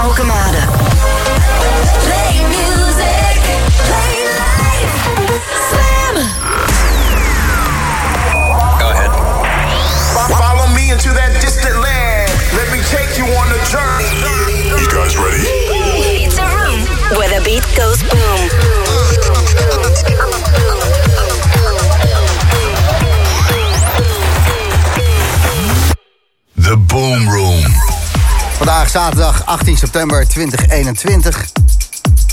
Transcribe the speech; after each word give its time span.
Alchemist. 0.00 0.39
Zaterdag 28.90 29.46
18 29.46 29.76
september 29.76 30.28
2021. 30.28 31.46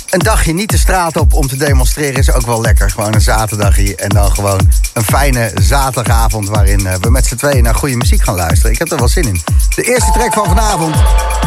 Een 0.09 0.19
dagje 0.19 0.53
niet 0.53 0.69
de 0.69 0.77
straat 0.77 1.17
op 1.17 1.33
om 1.33 1.47
te 1.47 1.57
demonstreren 1.57 2.19
is 2.19 2.31
ook 2.31 2.45
wel 2.45 2.61
lekker. 2.61 2.89
Gewoon 2.89 3.13
een 3.13 3.21
zaterdagje 3.21 3.95
en 3.95 4.09
dan 4.09 4.31
gewoon 4.31 4.71
een 4.93 5.03
fijne 5.03 5.51
zaterdagavond... 5.61 6.47
waarin 6.47 6.87
eh, 6.87 6.95
we 7.01 7.09
met 7.09 7.25
z'n 7.25 7.35
tweeën 7.35 7.63
naar 7.63 7.75
goede 7.75 7.95
muziek 7.95 8.21
gaan 8.21 8.35
luisteren. 8.35 8.71
Ik 8.71 8.79
heb 8.79 8.91
er 8.91 8.97
wel 8.97 9.07
zin 9.07 9.23
in. 9.23 9.41
De 9.75 9.83
eerste 9.83 10.11
track 10.11 10.33
van 10.33 10.45
vanavond 10.45 10.95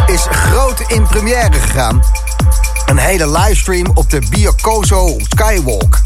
is 0.07 0.27
groot 0.31 0.81
in 0.87 1.07
première 1.07 1.61
gegaan. 1.61 2.03
Een 2.87 2.99
hele 2.99 3.31
livestream 3.31 3.87
op 3.95 4.11
de 4.11 4.23
Biocoso 4.29 5.17
Skywalk. 5.19 6.01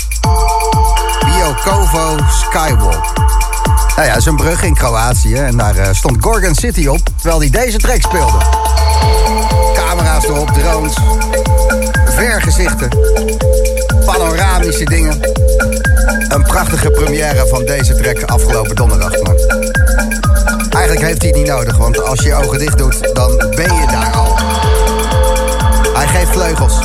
Biocovo 1.24 2.16
Skywalk. 2.30 3.12
Nou 3.96 4.08
ja, 4.08 4.16
is 4.16 4.26
een 4.26 4.36
brug 4.36 4.62
in 4.62 4.74
Kroatië. 4.74 5.34
En 5.34 5.56
daar 5.56 5.76
eh, 5.76 5.94
stond 5.94 6.16
Gorgon 6.20 6.54
City 6.54 6.86
op, 6.86 7.00
terwijl 7.16 7.40
hij 7.40 7.50
deze 7.50 7.78
track 7.78 8.00
speelde. 8.00 8.63
Camera's 9.74 10.24
erop, 10.24 10.48
drones, 10.48 10.94
vergezichten, 12.04 12.88
panoramische 14.04 14.84
dingen. 14.84 15.20
Een 16.28 16.42
prachtige 16.42 16.90
première 16.90 17.46
van 17.46 17.64
deze 17.64 17.94
track 17.94 18.22
afgelopen 18.22 18.76
donderdag. 18.76 19.22
Maar 19.22 19.34
eigenlijk 20.70 21.06
heeft 21.06 21.22
hij 21.22 21.30
het 21.30 21.38
niet 21.38 21.46
nodig, 21.46 21.76
want 21.76 22.02
als 22.04 22.20
je 22.20 22.26
je 22.26 22.34
ogen 22.34 22.58
dicht 22.58 22.78
doet, 22.78 23.14
dan 23.14 23.36
ben 23.36 23.74
je 23.74 23.86
daar 23.90 24.12
al. 24.12 24.38
Hij 25.94 26.06
geeft 26.06 26.30
vleugels. 26.30 26.78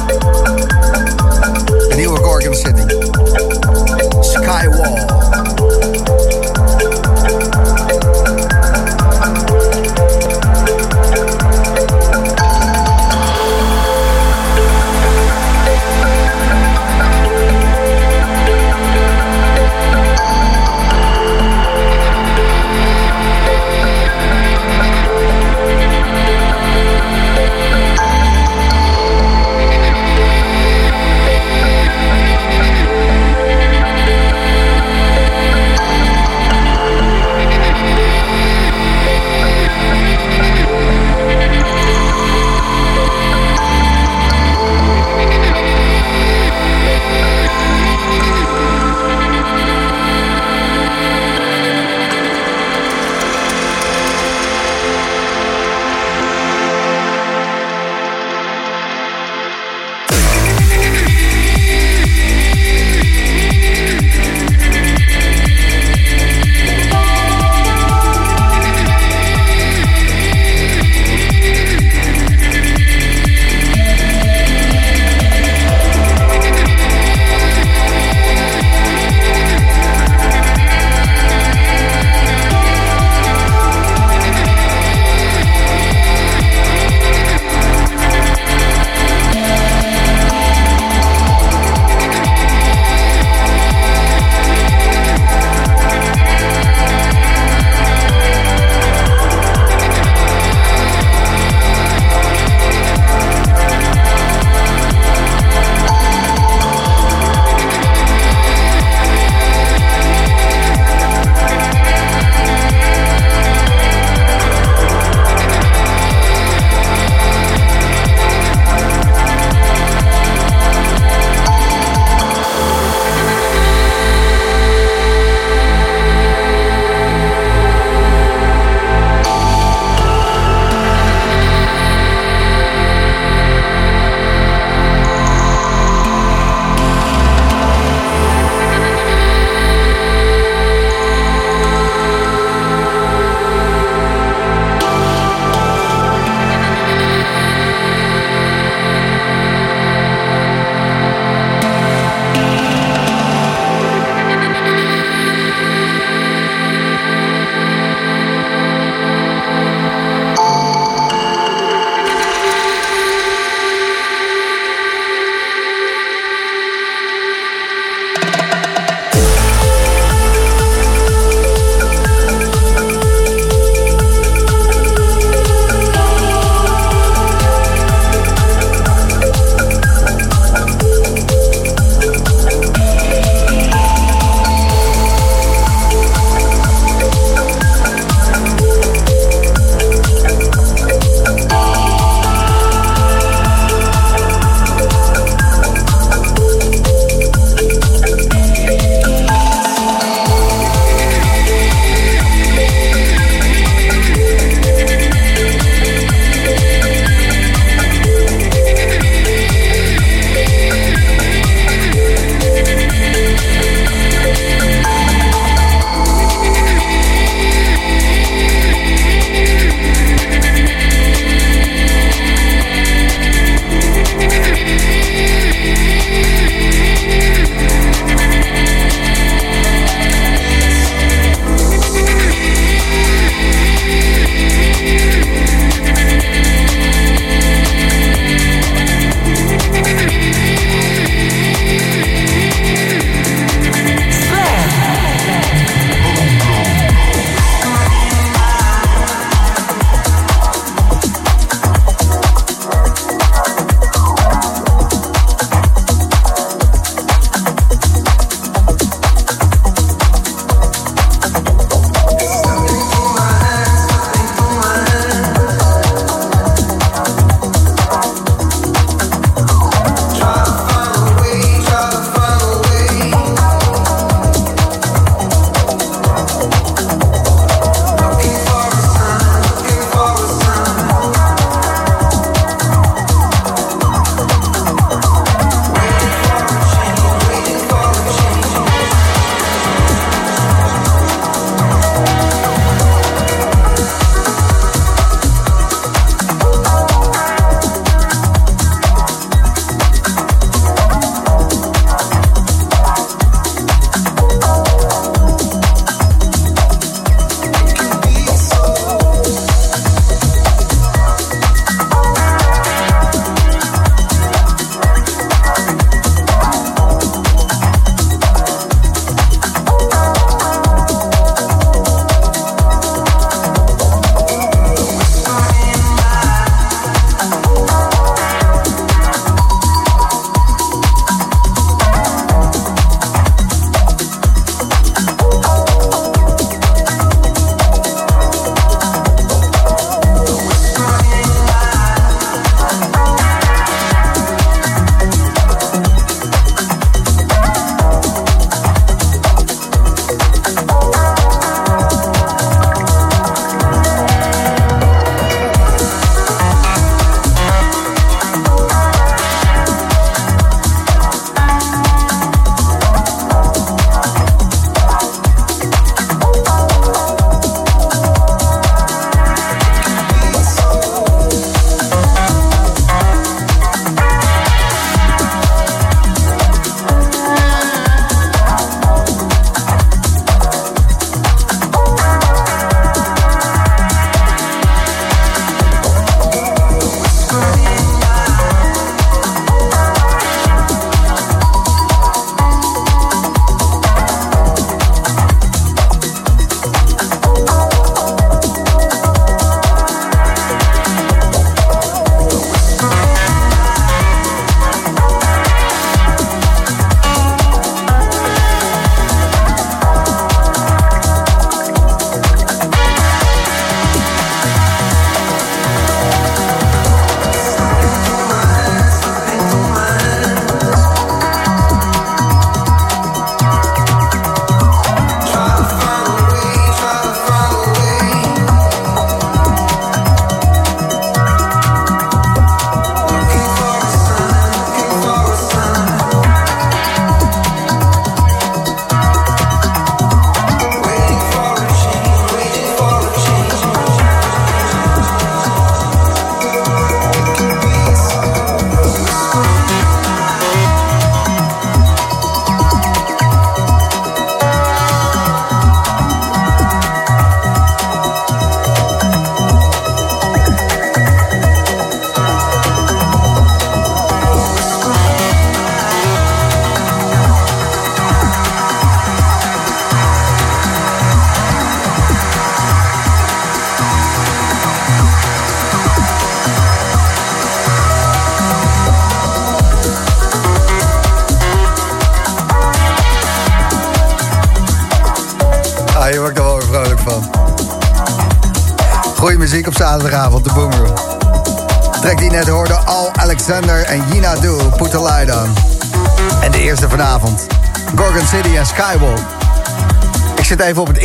De 1.89 1.95
nieuwe 1.95 2.17
Gorgon 2.17 2.55
City. 2.55 2.85
Skywall. 4.21 4.98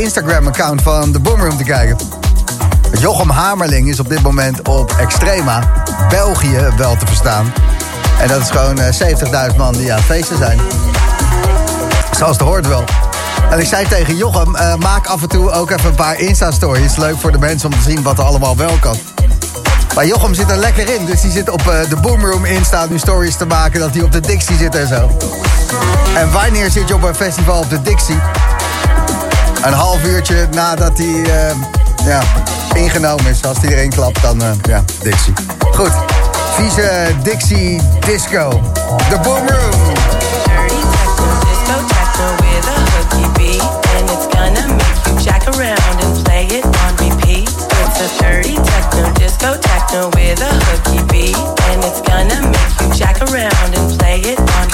Instagram-account 0.05 0.83
van 0.83 1.13
de 1.13 1.21
Boomroom 1.21 1.57
te 1.57 1.65
kijken. 1.65 1.97
Jochem 2.99 3.31
Hamerling 3.31 3.89
is 3.89 4.01
op 4.01 4.09
dit 4.09 4.23
moment 4.23 4.69
op 4.69 4.93
Extrema, 5.01 5.73
België 6.09 6.73
wel 6.77 6.97
te 6.97 7.07
verstaan. 7.07 7.53
En 8.21 8.29
dat 8.29 8.41
is 8.41 8.51
gewoon 8.51 8.79
70.000 9.51 9.57
man 9.57 9.73
die 9.73 9.93
aan 9.93 9.97
het 9.97 10.07
feesten 10.07 10.37
zijn. 10.37 10.61
Zoals 12.17 12.37
het 12.37 12.47
hoort 12.47 12.67
wel. 12.67 12.85
En 13.51 13.59
ik 13.59 13.67
zei 13.67 13.87
tegen 13.89 14.17
Jochem, 14.17 14.55
uh, 14.55 14.75
maak 14.75 15.07
af 15.07 15.23
en 15.23 15.29
toe 15.29 15.51
ook 15.51 15.71
even 15.71 15.91
een 15.91 15.95
paar 15.95 16.19
Insta-stories. 16.19 16.97
Leuk 16.97 17.17
voor 17.19 17.33
de 17.33 17.39
mensen 17.39 17.73
om 17.73 17.79
te 17.79 17.91
zien 17.91 18.03
wat 18.03 18.19
er 18.19 18.25
allemaal 18.25 18.57
wel 18.57 18.77
kan. 18.81 18.97
Maar 19.95 20.07
Jochem 20.07 20.35
zit 20.35 20.51
er 20.51 20.57
lekker 20.57 20.95
in, 20.95 21.07
dus 21.07 21.21
die 21.21 21.31
zit 21.31 21.51
op 21.51 21.61
uh, 21.61 21.89
de 21.89 21.97
Boomroom 21.97 22.45
Insta 22.45 22.87
nu 22.87 22.99
stories 22.99 23.37
te 23.37 23.47
maken... 23.47 23.81
dat 23.81 23.95
hij 23.95 24.03
op 24.03 24.13
de 24.13 24.21
Dixie 24.21 24.57
zit 24.57 24.75
en 24.75 24.89
zo. 24.89 25.11
En 26.17 26.33
wanneer 26.33 26.71
zit 26.71 26.89
je 26.89 26.95
op 26.95 27.03
een 27.03 27.15
festival 27.15 27.59
op 27.59 27.71
de 27.71 27.83
Dixie? 27.83 28.19
Een 29.65 29.73
half 29.73 30.05
uurtje 30.05 30.49
nadat 30.51 30.99
hij 30.99 31.07
uh, 31.07 31.51
ja, 32.07 32.21
ingenomen 32.75 33.27
is. 33.27 33.45
Als 33.45 33.63
erin 33.63 33.91
klapt, 33.91 34.23
dan 34.23 34.43
ja, 34.63 34.85
Dixie. 35.03 35.33
Goed, 35.75 35.93
vieze 36.57 37.15
Dixie 37.23 37.81
Disco. 38.01 38.61
Repeat. 47.15 47.49
It's 47.49 48.01
a 48.01 48.23
dirty 48.23 48.55
techno 48.55 49.13
disco 49.15 49.57
techno 49.61 50.11
with 50.11 50.41
a 50.41 50.53
hooky 50.67 51.03
beat, 51.13 51.37
and 51.37 51.85
it's 51.85 52.01
gonna 52.01 52.41
make 52.43 52.81
you 52.81 52.95
jack 52.95 53.21
around 53.23 53.75
and 53.77 53.99
play 53.99 54.21
it 54.21 54.39
on. 54.39 54.74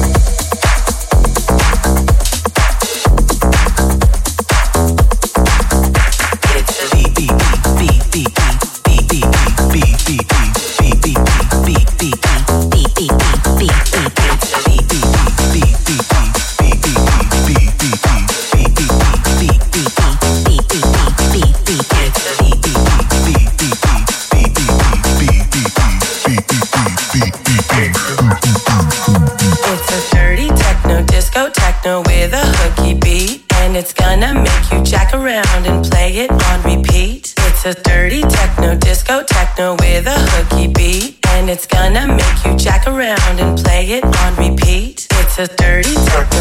It's 37.63 37.77
a 37.77 37.83
dirty 37.83 38.21
techno 38.21 38.75
disco 38.75 39.21
techno 39.21 39.73
with 39.73 40.07
a 40.07 40.17
hooky 40.17 40.67
beat, 40.67 41.23
and 41.27 41.47
it's 41.47 41.67
gonna 41.67 42.07
make 42.07 42.43
you 42.43 42.55
jack 42.57 42.87
around 42.87 43.39
and 43.39 43.55
play 43.55 43.85
it 43.85 44.03
on 44.03 44.35
repeat. 44.35 45.05
It's 45.11 45.37
a 45.37 45.45
dirty 45.45 45.93
techno 45.93 46.40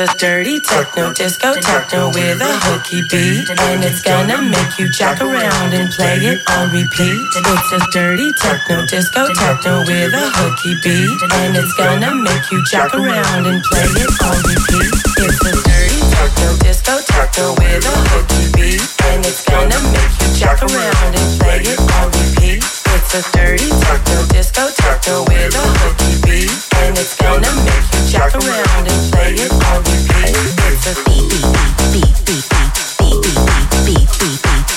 It's 0.00 0.14
a 0.14 0.16
dirty 0.16 0.60
techno 0.60 1.12
disco 1.12 1.54
techno 1.58 2.14
with 2.14 2.38
a 2.38 2.52
hooky 2.70 3.02
beat, 3.10 3.50
and 3.50 3.82
it's 3.82 4.00
gonna 4.00 4.40
make 4.42 4.78
you 4.78 4.86
jack 4.94 5.20
around 5.20 5.74
and 5.74 5.90
play 5.90 6.22
it 6.22 6.38
on 6.54 6.70
repeat. 6.70 7.18
It's 7.34 7.72
a 7.74 7.82
dirty 7.90 8.30
techno 8.38 8.86
disco 8.86 9.26
techno 9.34 9.80
with 9.82 10.14
a 10.14 10.30
hooky 10.38 10.78
beat, 10.86 11.18
and 11.42 11.56
it's 11.56 11.74
gonna 11.74 12.14
make 12.14 12.46
you 12.52 12.62
jack 12.70 12.94
around 12.94 13.42
and 13.50 13.58
play 13.58 13.90
it 13.90 14.10
on 14.22 14.38
repeat. 14.46 14.94
It's 15.18 15.42
a 15.42 15.54
dirty 15.66 16.00
techno 16.14 16.54
disco 16.62 16.94
techno 17.02 17.58
with 17.58 17.82
a 17.82 17.96
hooky 18.14 18.54
beat, 18.54 18.86
and 19.10 19.26
it's 19.26 19.42
gonna 19.50 19.82
make 19.90 20.14
you 20.22 20.30
jack 20.38 20.62
around 20.62 21.10
and 21.10 21.40
play 21.42 21.58
it 21.66 21.80
on 21.98 22.06
repeat. 22.14 22.62
It's 22.62 23.18
a 23.18 23.22
dirty 23.34 23.66
techno 23.66 24.22
disco 24.30 24.70
techno 24.78 25.26
with 25.26 25.58
a 25.58 25.66
hooky 25.82 26.14
beat, 26.22 26.54
it's 26.96 27.14
gonna 27.16 27.52
make 27.64 27.84
you 27.92 28.08
jack 28.08 28.34
around 28.34 28.88
and 28.88 29.12
play 29.12 29.34
it 29.34 29.52
on 29.52 29.82
repeat. 29.82 30.32
It's 30.68 30.86
a 30.86 30.94
beat 31.04 31.28
beat 31.28 31.44
beat 31.92 32.16
beat 32.24 32.44
beat 32.44 32.68
beat 32.98 33.22
beat 33.22 33.48
beat 33.84 34.08
beat 34.20 34.42
beat 34.42 34.67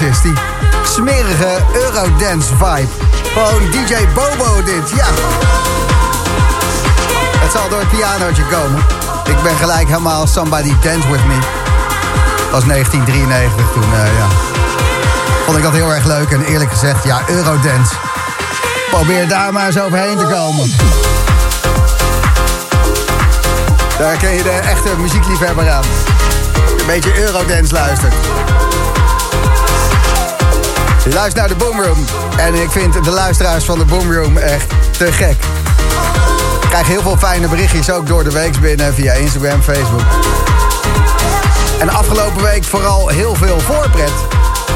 is. 0.00 0.20
Die 0.20 0.32
smerige 0.84 1.58
Eurodance 1.72 2.48
vibe. 2.56 2.88
Gewoon 3.32 3.70
DJ 3.70 3.94
Bobo 4.14 4.62
dit, 4.62 4.90
ja. 4.96 5.06
Het 7.38 7.52
zal 7.52 7.68
door 7.68 7.78
het 7.78 7.88
pianootje 7.88 8.42
komen. 8.42 8.82
Ik 9.24 9.42
ben 9.42 9.56
gelijk 9.56 9.86
helemaal 9.86 10.26
Somebody 10.26 10.74
Dance 10.82 11.10
With 11.10 11.24
Me. 11.24 11.38
Dat 12.40 12.50
was 12.50 12.64
1993 12.64 13.66
toen, 13.72 13.82
uh, 13.82 14.18
ja. 14.18 14.26
Vond 15.44 15.56
ik 15.56 15.62
dat 15.62 15.72
heel 15.72 15.94
erg 15.94 16.04
leuk 16.04 16.30
en 16.30 16.44
eerlijk 16.44 16.70
gezegd, 16.70 17.04
ja, 17.04 17.22
Eurodance. 17.26 17.94
Probeer 18.90 19.28
daar 19.28 19.52
maar 19.52 19.66
eens 19.66 19.80
overheen 19.80 20.16
te 20.16 20.24
komen. 20.24 20.72
Daar 23.98 24.16
ken 24.16 24.34
je 24.34 24.42
de 24.42 24.50
echte 24.50 24.90
muziekliefhebber 24.98 25.70
aan. 25.70 25.84
Een 26.78 26.86
beetje 26.86 27.20
Eurodance 27.20 27.74
luistert. 27.74 28.14
Je 31.10 31.16
luistert 31.16 31.40
naar 31.46 31.58
de 31.58 31.64
Boomroom. 31.64 32.04
En 32.36 32.54
ik 32.54 32.70
vind 32.70 33.04
de 33.04 33.10
luisteraars 33.10 33.64
van 33.64 33.78
de 33.78 33.84
Boomroom 33.84 34.36
echt 34.36 34.66
te 34.98 35.12
gek. 35.12 35.36
Ik 36.62 36.68
krijg 36.68 36.86
heel 36.86 37.02
veel 37.02 37.16
fijne 37.16 37.48
berichtjes 37.48 37.90
ook 37.90 38.06
door 38.06 38.24
de 38.24 38.30
week 38.30 38.60
binnen 38.60 38.94
via 38.94 39.12
Instagram, 39.12 39.62
Facebook. 39.62 40.02
En 41.80 41.88
afgelopen 41.88 42.42
week 42.42 42.64
vooral 42.64 43.08
heel 43.08 43.34
veel 43.34 43.60
voorpret. 43.60 44.12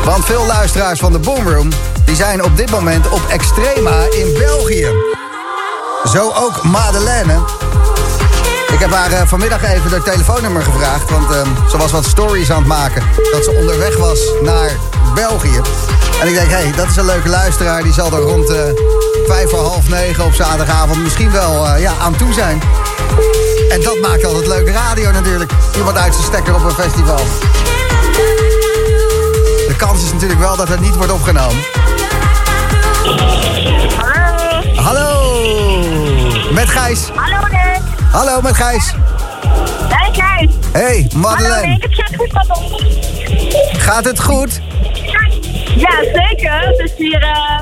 Want 0.05 0.25
veel 0.25 0.47
luisteraars 0.47 1.01
van 1.01 1.13
de 1.13 1.19
Boomroom... 1.19 1.69
die 2.05 2.17
zijn 2.17 2.45
op 2.45 2.57
dit 2.57 2.71
moment 2.71 3.09
op 3.09 3.21
Extrema 3.29 4.07
in 4.11 4.35
België. 4.39 4.89
Zo 6.05 6.33
ook 6.33 6.63
Madeleine. 6.63 7.39
Ik 8.73 8.79
heb 8.79 8.91
haar 8.91 9.11
uh, 9.11 9.21
vanmiddag 9.25 9.63
even 9.63 9.91
haar 9.91 10.03
telefoonnummer 10.03 10.63
gevraagd... 10.63 11.11
want 11.11 11.31
uh, 11.31 11.69
ze 11.71 11.77
was 11.77 11.93
wat 11.93 12.05
stories 12.05 12.51
aan 12.51 12.59
het 12.59 12.67
maken... 12.67 13.03
dat 13.33 13.45
ze 13.45 13.51
onderweg 13.51 13.97
was 13.97 14.21
naar 14.43 14.71
België. 15.15 15.61
En 16.21 16.29
ik 16.29 16.35
denk, 16.35 16.51
hé, 16.51 16.57
hey, 16.57 16.73
dat 16.77 16.87
is 16.89 16.97
een 16.97 17.05
leuke 17.05 17.29
luisteraar. 17.29 17.83
Die 17.83 17.93
zal 17.93 18.13
er 18.13 18.21
rond 18.21 18.51
uh, 18.51 18.57
vijf 19.27 19.51
voor 19.51 19.59
half 19.59 19.89
negen 19.89 20.25
op 20.25 20.35
zaterdagavond 20.35 21.03
misschien 21.03 21.31
wel 21.31 21.77
ja, 21.77 21.93
aan 22.01 22.17
toe 22.17 22.33
zijn. 22.33 22.63
En 23.69 23.83
dat 23.83 24.01
maakt 24.01 24.25
altijd 24.25 24.47
leuke 24.47 24.73
radio 24.73 25.11
natuurlijk. 25.11 25.51
Iemand 25.77 25.97
uit 25.97 26.13
zijn 26.13 26.27
stekker 26.27 26.55
op 26.55 26.65
een 26.65 26.71
festival. 26.71 27.21
De 29.69 29.75
kans 29.77 30.05
is 30.05 30.13
natuurlijk 30.13 30.41
wel 30.41 30.57
dat 30.57 30.69
het 30.69 30.81
niet 30.81 30.97
wordt 30.97 31.13
opgenomen. 31.13 31.63
Hallo. 33.97 34.63
Hallo. 34.75 36.53
Met 36.53 36.69
Gijs. 36.69 37.11
Hallo, 37.15 37.47
Nick. 37.47 37.81
Hallo, 38.11 38.41
met 38.41 38.57
Gijs. 38.57 38.95
Hey, 39.89 40.11
Gijs. 40.13 40.51
Hey, 40.73 41.11
Madeleine. 41.15 41.79
Hallo. 42.33 42.79
Gaat 43.79 44.05
het 44.05 44.21
goed? 44.21 44.61
Ja, 45.77 46.03
zeker. 46.03 46.61
Het 46.61 46.79
is 46.79 46.93
hier 46.97 47.23
uh, 47.23 47.61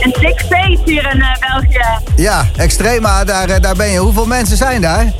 een 0.00 0.14
dik 0.20 0.44
feest 0.48 0.80
hier 0.84 1.10
in 1.12 1.18
uh, 1.18 1.28
België. 1.40 1.84
Ja, 2.16 2.46
Extrema, 2.56 3.24
daar, 3.24 3.48
uh, 3.48 3.54
daar 3.60 3.76
ben 3.76 3.88
je. 3.88 3.98
Hoeveel 3.98 4.26
mensen 4.26 4.56
zijn 4.56 4.80
daar? 4.80 5.12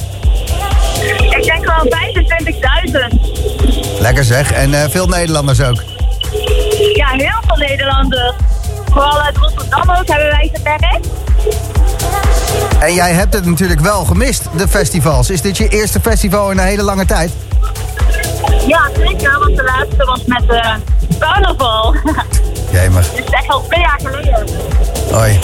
Ik 1.31 1.45
denk 1.45 1.65
wel 1.65 1.87
25.000. 3.95 4.01
Lekker 4.01 4.25
zeg. 4.25 4.53
En 4.53 4.91
veel 4.91 5.07
Nederlanders 5.07 5.61
ook? 5.61 5.83
Ja, 6.95 7.09
heel 7.09 7.41
veel 7.47 7.57
Nederlanders. 7.57 8.35
Vooral 8.91 9.21
uit 9.21 9.37
Rotterdam 9.37 9.91
ook 9.91 10.09
hebben 10.09 10.29
wij 10.29 10.51
gewerkt. 10.53 11.09
En 12.81 12.95
jij 12.95 13.13
hebt 13.13 13.35
het 13.35 13.45
natuurlijk 13.45 13.81
wel 13.81 14.05
gemist, 14.05 14.49
de 14.57 14.69
festivals. 14.69 15.31
Is 15.31 15.41
dit 15.41 15.57
je 15.57 15.69
eerste 15.69 16.01
festival 16.01 16.51
in 16.51 16.59
een 16.59 16.65
hele 16.65 16.83
lange 16.83 17.05
tijd? 17.05 17.31
Ja, 18.67 18.91
zeker. 18.97 19.39
Want 19.39 19.57
de 19.57 19.63
laatste 19.63 20.05
was 20.05 20.25
met 20.25 20.43
de 20.47 20.77
carnaval. 21.19 21.95
Jemig. 22.73 23.11
Dat 23.11 23.19
is 23.19 23.31
echt 23.31 23.49
al 23.49 23.63
twee 23.63 23.81
jaar 23.81 24.01
geleden. 24.03 24.47
Hoi. 25.11 25.39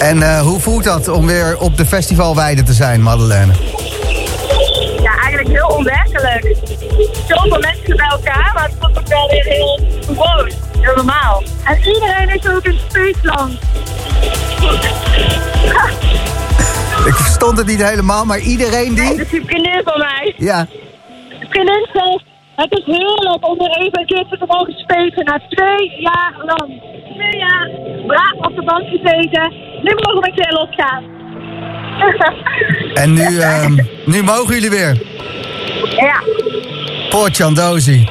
En 0.00 0.16
uh, 0.16 0.40
hoe 0.40 0.60
voelt 0.60 0.84
dat 0.84 1.08
om 1.08 1.26
weer 1.26 1.58
op 1.58 1.76
de 1.76 1.86
festivalweide 1.86 2.62
te 2.62 2.72
zijn, 2.72 3.02
Madeleine? 3.02 3.52
Ja, 5.02 5.12
eigenlijk 5.20 5.48
heel 5.48 5.76
onwerkelijk. 5.76 6.56
Zoveel 7.28 7.58
mensen 7.58 7.96
bij 7.96 8.06
elkaar, 8.10 8.50
maar 8.54 8.64
het 8.64 8.74
voelt 8.80 8.98
ook 8.98 9.06
wel 9.08 9.28
weer 9.28 9.44
heel 9.44 9.80
gewoon. 10.06 10.50
Heel 10.80 10.94
normaal. 10.94 11.42
En 11.64 11.76
iedereen 11.78 12.28
is 12.28 12.48
ook 12.48 12.64
een 12.64 12.78
feestland. 12.88 13.52
Ik 17.06 17.14
verstond 17.14 17.58
het 17.58 17.66
niet 17.66 17.82
helemaal, 17.82 18.24
maar 18.24 18.38
iedereen 18.38 18.94
die... 18.94 19.16
Dat 19.16 19.26
is 19.26 19.32
een 19.32 19.44
vriendin 19.46 19.80
van 19.84 19.98
mij. 19.98 20.34
Ja. 20.36 20.66
Vriendin 21.48 21.88
zegt, 21.92 22.24
het 22.62 22.72
is 22.78 22.84
heerlijk 22.84 23.48
om 23.48 23.58
weer 23.58 23.76
even 23.76 24.00
een 24.00 24.06
keertje 24.06 24.38
te 24.38 24.44
mogen 24.46 24.72
spelen 24.72 25.24
na 25.24 25.40
twee 25.48 26.00
jaar 26.00 26.34
lang. 26.44 26.82
Twee 27.14 27.36
jaar 27.36 27.68
braaf 28.06 28.46
op 28.46 28.54
de 28.56 28.64
bank 28.64 28.86
gezeten. 28.88 29.52
Nu 29.82 29.90
mogen 29.94 30.20
we 30.20 30.26
een 30.26 30.34
keer 30.34 30.52
losgaan. 30.52 31.02
En 32.94 33.12
nu, 33.12 33.28
uh, 33.28 33.66
nu 34.12 34.22
mogen 34.22 34.54
jullie 34.54 34.70
weer? 34.70 35.02
Ja. 35.96 36.22
Potjandozi. 37.10 38.08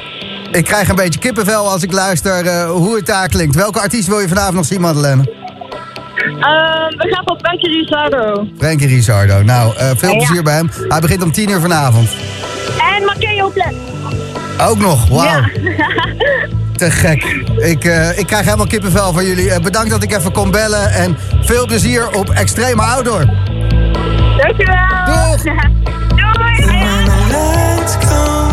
Ik 0.52 0.64
krijg 0.64 0.88
een 0.88 0.96
beetje 0.96 1.20
kippenvel 1.20 1.70
als 1.70 1.82
ik 1.82 1.92
luister 1.92 2.44
uh, 2.44 2.70
hoe 2.70 2.96
het 2.96 3.06
daar 3.06 3.28
klinkt. 3.28 3.54
Welke 3.54 3.80
artiest 3.80 4.08
wil 4.08 4.20
je 4.20 4.28
vanavond 4.28 4.54
nog 4.54 4.64
zien, 4.64 4.80
Madeleine? 4.80 5.22
Uh, 5.22 6.88
we 6.88 7.08
gaan 7.10 7.22
voor 7.24 7.38
Frankie 7.40 7.70
Rizardo. 7.70 8.46
Frankie 8.58 8.86
Rizardo. 8.86 9.42
Nou, 9.42 9.74
uh, 9.74 9.90
veel 9.96 10.16
plezier 10.16 10.34
ja. 10.34 10.42
bij 10.42 10.54
hem. 10.54 10.70
Hij 10.88 11.00
begint 11.00 11.22
om 11.22 11.32
10 11.32 11.50
uur 11.50 11.60
vanavond. 11.60 12.08
En 12.96 13.04
Matteo 13.04 13.50
Plet. 13.50 13.74
Ook 14.60 14.78
nog, 14.78 15.08
wauw. 15.08 15.24
Ja. 15.26 15.50
Te 16.76 16.90
gek. 16.90 17.24
Ik, 17.56 17.84
uh, 17.84 18.18
ik 18.18 18.26
krijg 18.26 18.44
helemaal 18.44 18.66
kippenvel 18.66 19.12
van 19.12 19.26
jullie. 19.26 19.46
Uh, 19.46 19.58
bedankt 19.58 19.90
dat 19.90 20.02
ik 20.02 20.12
even 20.12 20.32
kon 20.32 20.50
bellen. 20.50 20.90
En 20.92 21.16
veel 21.40 21.66
plezier 21.66 22.10
op 22.10 22.30
Extreme 22.30 22.82
Outdoor. 22.82 23.24
Dankjewel. 24.36 25.04
Doeg. 25.06 25.42
Doei. 26.18 26.66
Time 28.00 28.47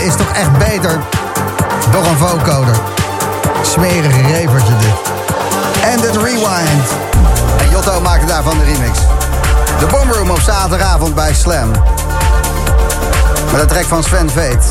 is 0.00 0.16
toch 0.16 0.32
echt 0.32 0.58
beter 0.58 1.00
door 1.90 2.04
een 2.04 2.16
vocoder. 2.16 2.74
Smerige 3.62 4.22
revertje 4.22 4.76
dit. 4.76 5.10
En 5.82 6.00
het 6.00 6.16
rewind. 6.16 6.88
En 7.58 7.70
Jotto 7.70 8.00
maakte 8.00 8.26
daarvan 8.26 8.58
de 8.58 8.64
remix. 8.64 8.98
De 9.78 9.86
Boomroom 9.86 10.30
op 10.30 10.40
zaterdagavond 10.40 11.14
bij 11.14 11.34
Slam. 11.34 11.70
Met 13.52 13.60
een 13.60 13.66
track 13.66 13.84
van 13.84 14.02
Sven 14.02 14.30
Veet. 14.30 14.64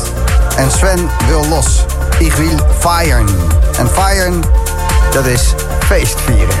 En 0.56 0.70
Sven 0.70 1.10
wil 1.26 1.46
los. 1.48 1.84
Ik 2.18 2.32
wil 2.32 2.58
feiern. 2.78 3.28
En 3.78 3.88
feiern, 3.88 4.44
dat 5.12 5.26
is 5.26 5.54
feestvieren. 5.78 6.54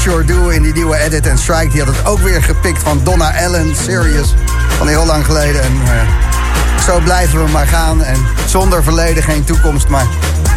Sure 0.00 0.24
Do 0.24 0.48
in 0.48 0.62
die 0.62 0.72
nieuwe 0.72 0.96
edit. 0.96 1.26
En 1.26 1.38
Strike 1.38 1.68
die 1.68 1.82
had 1.84 1.96
het 1.96 2.06
ook 2.06 2.18
weer 2.18 2.42
gepikt 2.42 2.82
van 2.82 3.00
Donna 3.04 3.44
Allen, 3.44 3.76
Serious. 3.76 4.34
Van 4.78 4.88
heel 4.88 5.06
lang 5.06 5.24
geleden. 5.24 5.62
En 5.62 5.72
uh, 5.72 5.90
zo 6.84 6.98
blijven 6.98 7.44
we 7.44 7.50
maar 7.50 7.66
gaan. 7.66 8.02
En 8.02 8.26
zonder 8.46 8.82
verleden 8.82 9.22
geen 9.22 9.44
toekomst. 9.44 9.88
Maar 9.88 10.06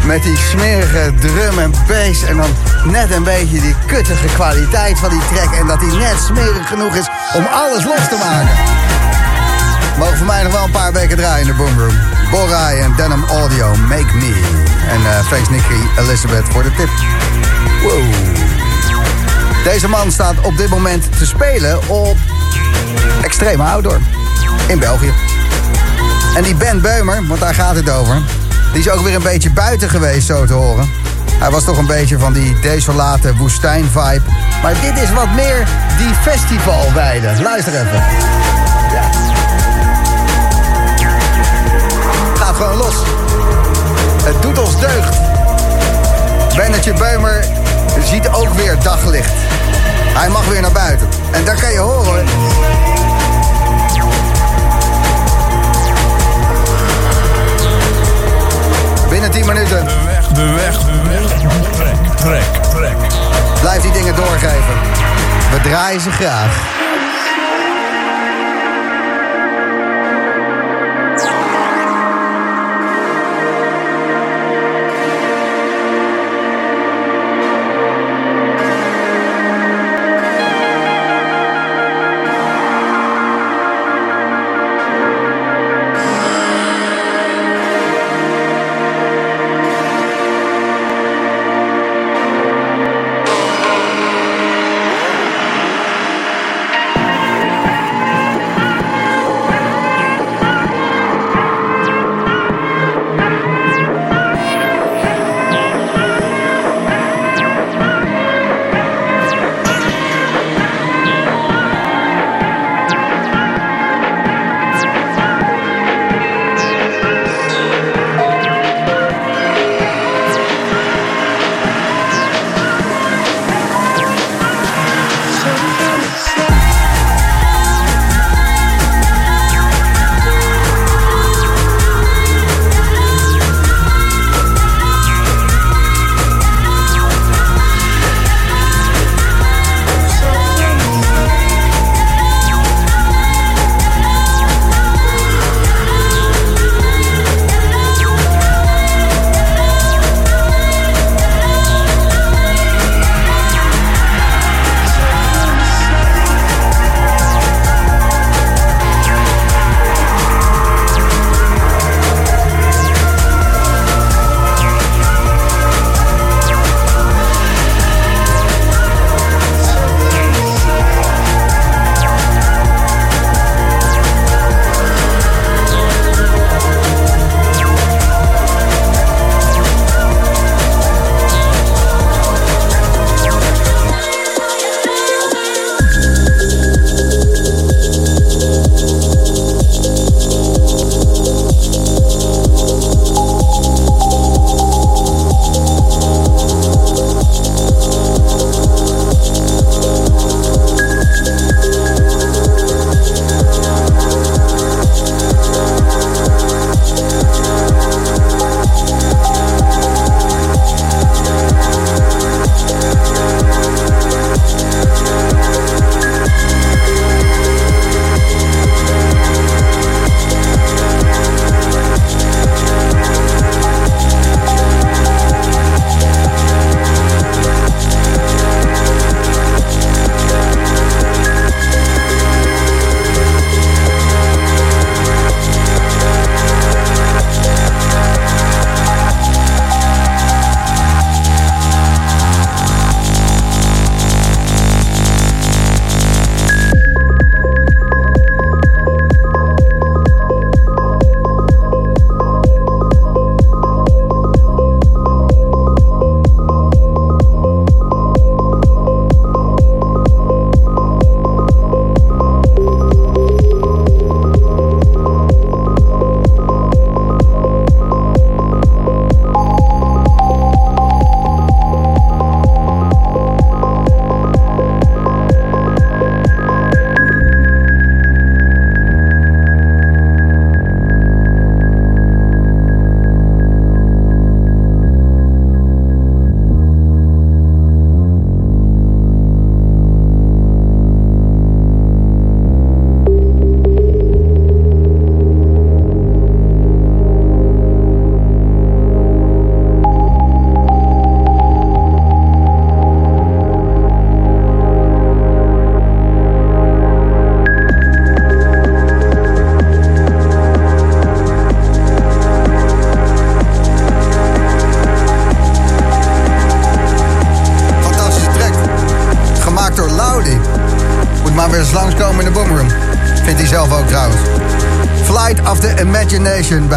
met 0.04 0.22
die 0.22 0.36
smerige 0.36 1.12
drum 1.20 1.58
en 1.58 1.70
bass. 1.70 2.22
En 2.22 2.36
dan 2.36 2.50
net 2.84 3.10
een 3.10 3.22
beetje 3.22 3.60
die 3.60 3.74
kuttige 3.86 4.26
kwaliteit 4.34 4.98
van 4.98 5.10
die 5.10 5.22
track. 5.34 5.54
En 5.54 5.66
dat 5.66 5.80
die 5.80 5.92
net 5.92 6.16
smerig 6.26 6.68
genoeg 6.68 6.94
is 6.94 7.08
om 7.34 7.46
alles 7.46 7.84
los 7.84 8.08
te 8.08 8.16
maken. 8.18 8.56
Mogen 9.98 10.16
voor 10.16 10.26
mij 10.26 10.42
nog 10.42 10.52
wel 10.52 10.64
een 10.64 10.70
paar 10.70 10.92
weken 10.92 11.16
draaien 11.16 11.40
in 11.40 11.46
de 11.46 11.54
Boomroom. 11.54 11.98
Borai 12.30 12.80
en 12.80 12.94
Denim 12.96 13.24
Audio, 13.24 13.76
Make 13.76 14.16
Me. 14.16 14.42
En 14.88 15.00
uh, 15.00 15.28
thanks 15.28 15.48
Nicky 15.48 15.80
Elizabeth 15.98 16.44
voor 16.50 16.62
de 16.62 16.70
tip. 16.74 16.90
Wow. 17.82 18.53
Deze 19.64 19.88
man 19.88 20.12
staat 20.12 20.34
op 20.42 20.56
dit 20.56 20.68
moment 20.68 21.18
te 21.18 21.26
spelen 21.26 21.88
op 21.88 22.16
Extreme 23.22 23.62
Outdoor 23.62 24.00
in 24.66 24.78
België. 24.78 25.12
En 26.36 26.42
die 26.42 26.54
Ben 26.54 26.80
Beumer, 26.80 27.26
want 27.26 27.40
daar 27.40 27.54
gaat 27.54 27.76
het 27.76 27.90
over... 27.90 28.22
die 28.72 28.80
is 28.80 28.90
ook 28.90 29.00
weer 29.00 29.14
een 29.14 29.22
beetje 29.22 29.50
buiten 29.50 29.88
geweest, 29.88 30.26
zo 30.26 30.46
te 30.46 30.52
horen. 30.52 30.90
Hij 31.38 31.50
was 31.50 31.64
toch 31.64 31.78
een 31.78 31.86
beetje 31.86 32.18
van 32.18 32.32
die 32.32 32.60
desolate 32.60 33.36
woestijn-vibe. 33.36 34.22
Maar 34.62 34.74
dit 34.80 35.02
is 35.02 35.12
wat 35.12 35.34
meer 35.34 35.66
die 35.98 36.14
festivalweide. 36.22 37.42
Luister 37.42 37.72
even. 37.74 38.02
Ja. 38.92 39.32
Gewoon 42.54 42.76
los. 42.76 42.94
Het 44.24 44.42
doet 44.42 44.58
ons 44.58 44.80
deugd. 44.80 45.16
Bennetje 46.56 46.92
Beumer 46.92 47.44
ziet 48.04 48.28
ook 48.28 48.54
weer 48.54 48.76
daglicht. 48.82 49.43
Hij 50.14 50.28
mag 50.28 50.48
weer 50.48 50.60
naar 50.60 50.72
buiten. 50.72 51.08
En 51.30 51.44
daar 51.44 51.60
kan 51.60 51.72
je 51.72 51.78
horen. 51.78 52.24
Binnen 59.08 59.30
10 59.30 59.46
minuten. 59.46 59.84
Beweg, 59.84 60.30
beweg, 60.34 60.84
beweg. 60.84 61.26
Trek, 61.30 61.94
trek, 62.14 62.44
trek. 62.70 62.96
Blijf 63.60 63.82
die 63.82 63.92
dingen 63.92 64.16
doorgeven. 64.16 64.74
We 65.50 65.60
draaien 65.62 66.00
ze 66.00 66.10
graag. 66.10 66.73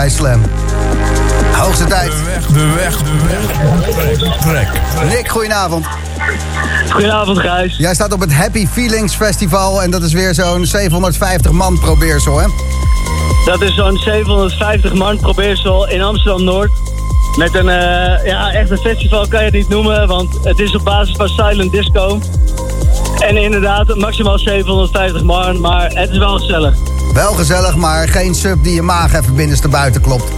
Bij 0.08 0.16
Slam. 0.16 0.42
Hoogste 1.52 1.86
tijd. 1.86 2.12
De 2.54 2.74
weg, 2.76 2.98
de 2.98 3.24
weg, 3.28 3.48
de 3.48 3.96
weg. 3.96 4.40
Trek, 4.40 4.70
trek. 4.96 5.10
Nick, 5.10 5.30
goedenavond. 5.30 5.86
Goedenavond, 6.90 7.40
Gijs. 7.40 7.78
Jij 7.78 7.94
staat 7.94 8.14
op 8.14 8.20
het 8.20 8.34
Happy 8.34 8.68
Feelings 8.68 9.16
Festival 9.16 9.84
en 9.84 9.92
dat 9.92 10.04
is 10.04 10.14
weer 10.14 10.34
zo'n 10.34 10.66
750 10.66 11.52
man 11.52 11.80
probeersel, 11.80 12.40
hè? 12.40 12.48
Dat 13.46 13.62
is 13.62 13.76
zo'n 13.76 13.98
750 13.98 14.94
man 14.94 15.20
probeersel 15.20 15.90
in 15.90 16.02
Amsterdam-Noord. 16.02 16.72
Met 17.38 17.56
een, 17.56 17.70
eh, 17.70 18.26
ja, 18.26 18.52
echt 18.52 18.70
een 18.70 18.78
festival 18.78 19.28
kan 19.28 19.40
je 19.40 19.46
het 19.46 19.54
niet 19.54 19.70
noemen, 19.70 20.08
want 20.08 20.40
het 20.44 20.60
is 20.60 20.76
op 20.76 20.84
basis 20.84 21.16
van 21.16 21.28
silent 21.28 21.72
disco. 21.72 22.20
En 23.20 23.38
inderdaad, 23.38 23.96
maximaal 23.96 24.40
750 24.40 25.24
man, 25.24 25.60
maar 25.60 25.92
het 25.94 26.10
is 26.10 26.18
wel 26.18 26.38
gezellig. 26.38 26.87
Wel 27.18 27.34
gezellig, 27.34 27.76
maar 27.76 28.08
geen 28.08 28.36
sub 28.36 28.64
die 28.64 28.74
je 28.74 28.82
maag 28.82 29.14
even 29.14 29.36
binnenste 29.36 29.68
buiten 29.68 30.02
klopt. 30.02 30.32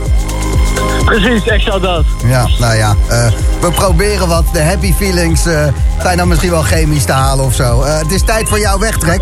Precies, 1.06 1.48
exact 1.48 1.82
dat. 1.82 2.06
Ja, 2.26 2.48
nou 2.60 2.76
ja, 2.76 2.96
eh, 3.10 3.32
we 3.62 3.72
proberen 3.72 4.28
wat. 4.28 4.44
De 4.54 4.62
happy 4.62 4.94
feelings 4.94 5.46
eh, 5.46 5.68
zijn 6.02 6.18
dan 6.18 6.28
misschien 6.28 6.50
wel 6.50 6.62
chemisch 6.62 7.06
te 7.06 7.12
halen 7.12 7.46
of 7.46 7.54
zo. 7.54 7.82
Eh, 7.82 7.98
het 7.98 8.12
is 8.12 8.24
tijd 8.24 8.50
voor 8.50 8.60
jouw 8.60 8.80
wegtrek. 8.80 9.22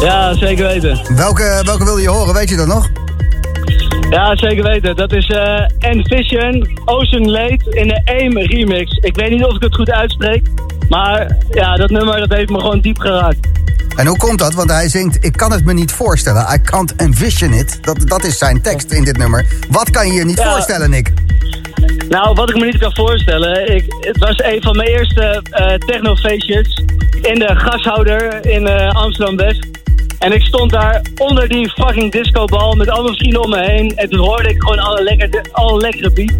Ja, 0.00 0.34
zeker 0.34 0.66
weten. 0.66 1.00
Welke, 1.16 1.60
welke 1.64 1.84
wil 1.84 1.98
je 1.98 2.08
horen, 2.08 2.34
weet 2.34 2.48
je 2.48 2.56
dat 2.56 2.66
nog? 2.66 2.88
Ja, 4.10 4.36
zeker 4.36 4.62
weten. 4.62 4.96
Dat 4.96 5.12
is 5.12 5.32
Envision 5.78 6.78
Ocean 6.84 7.30
Late 7.30 7.64
in 7.70 7.88
de 7.88 8.00
AIM 8.04 8.38
remix. 8.38 8.96
Ik 8.96 9.16
weet 9.16 9.30
niet 9.30 9.44
of 9.44 9.54
ik 9.54 9.62
het 9.62 9.74
goed 9.74 9.90
uitspreek, 9.90 10.48
maar 10.88 11.36
ja, 11.50 11.76
dat 11.76 11.90
nummer 11.90 12.18
dat 12.20 12.32
heeft 12.32 12.50
me 12.50 12.60
gewoon 12.60 12.80
diep 12.80 12.98
geraakt. 12.98 13.49
En 13.96 14.06
hoe 14.06 14.16
komt 14.18 14.38
dat? 14.38 14.54
Want 14.54 14.70
hij 14.70 14.88
zingt, 14.88 15.24
ik 15.24 15.32
kan 15.32 15.52
het 15.52 15.64
me 15.64 15.72
niet 15.72 15.92
voorstellen. 15.92 16.46
I 16.54 16.60
can't 16.62 16.96
envision 16.96 17.52
it. 17.52 17.78
Dat, 17.82 18.08
dat 18.08 18.24
is 18.24 18.38
zijn 18.38 18.62
tekst 18.62 18.90
in 18.92 19.04
dit 19.04 19.16
nummer. 19.16 19.46
Wat 19.70 19.90
kan 19.90 20.06
je 20.06 20.12
je 20.12 20.24
niet 20.24 20.38
Ja. 20.38 20.50
voorstellen, 20.52 20.90
Nick? 20.90 21.12
Nou, 22.08 22.34
wat 22.34 22.50
ik 22.50 22.56
me 22.56 22.64
niet 22.64 22.78
kan 22.78 22.94
voorstellen, 22.94 23.74
ik, 23.74 23.84
het 24.00 24.18
was 24.18 24.38
een 24.44 24.62
van 24.62 24.76
mijn 24.76 24.88
eerste 24.88 25.42
eh 25.50 25.74
technofeestjes 25.74 26.82
in 27.22 27.34
de 27.38 27.54
gashouder 27.56 28.46
in 28.46 28.66
eh, 28.66 28.90
Amsterdam-West. 28.94 29.66
En 30.18 30.32
ik 30.32 30.42
stond 30.42 30.70
daar 30.70 31.02
onder 31.16 31.48
die 31.48 31.70
fucking 31.70 32.12
discobal 32.12 32.74
met 32.74 32.90
al 32.90 33.02
mijn 33.02 33.14
vrienden 33.16 33.42
om 33.42 33.50
me 33.50 33.64
heen. 33.64 33.96
En 33.96 34.08
toen 34.08 34.18
hoorde 34.18 34.48
ik 34.48 34.60
gewoon 34.62 34.78
alle, 34.78 35.02
lekker, 35.02 35.44
alle 35.52 35.80
lekkere 35.80 36.10
beat. 36.12 36.32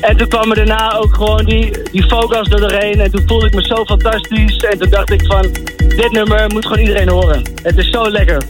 En 0.00 0.16
toen 0.16 0.28
kwam 0.28 0.50
er 0.50 0.56
daarna 0.56 0.96
ook 0.96 1.14
gewoon 1.14 1.44
die, 1.44 1.82
die 1.90 2.02
focus 2.02 2.48
er 2.48 2.60
doorheen. 2.60 3.00
En 3.00 3.10
toen 3.10 3.22
voelde 3.26 3.46
ik 3.46 3.54
me 3.54 3.62
zo 3.62 3.84
fantastisch. 3.84 4.56
En 4.56 4.78
toen 4.78 4.90
dacht 4.90 5.10
ik 5.10 5.26
van, 5.26 5.46
dit 5.76 6.12
nummer 6.12 6.48
moet 6.48 6.66
gewoon 6.66 6.82
iedereen 6.82 7.08
horen. 7.08 7.42
Het 7.62 7.78
is 7.78 7.90
zo 7.90 8.10
lekker. 8.10 8.42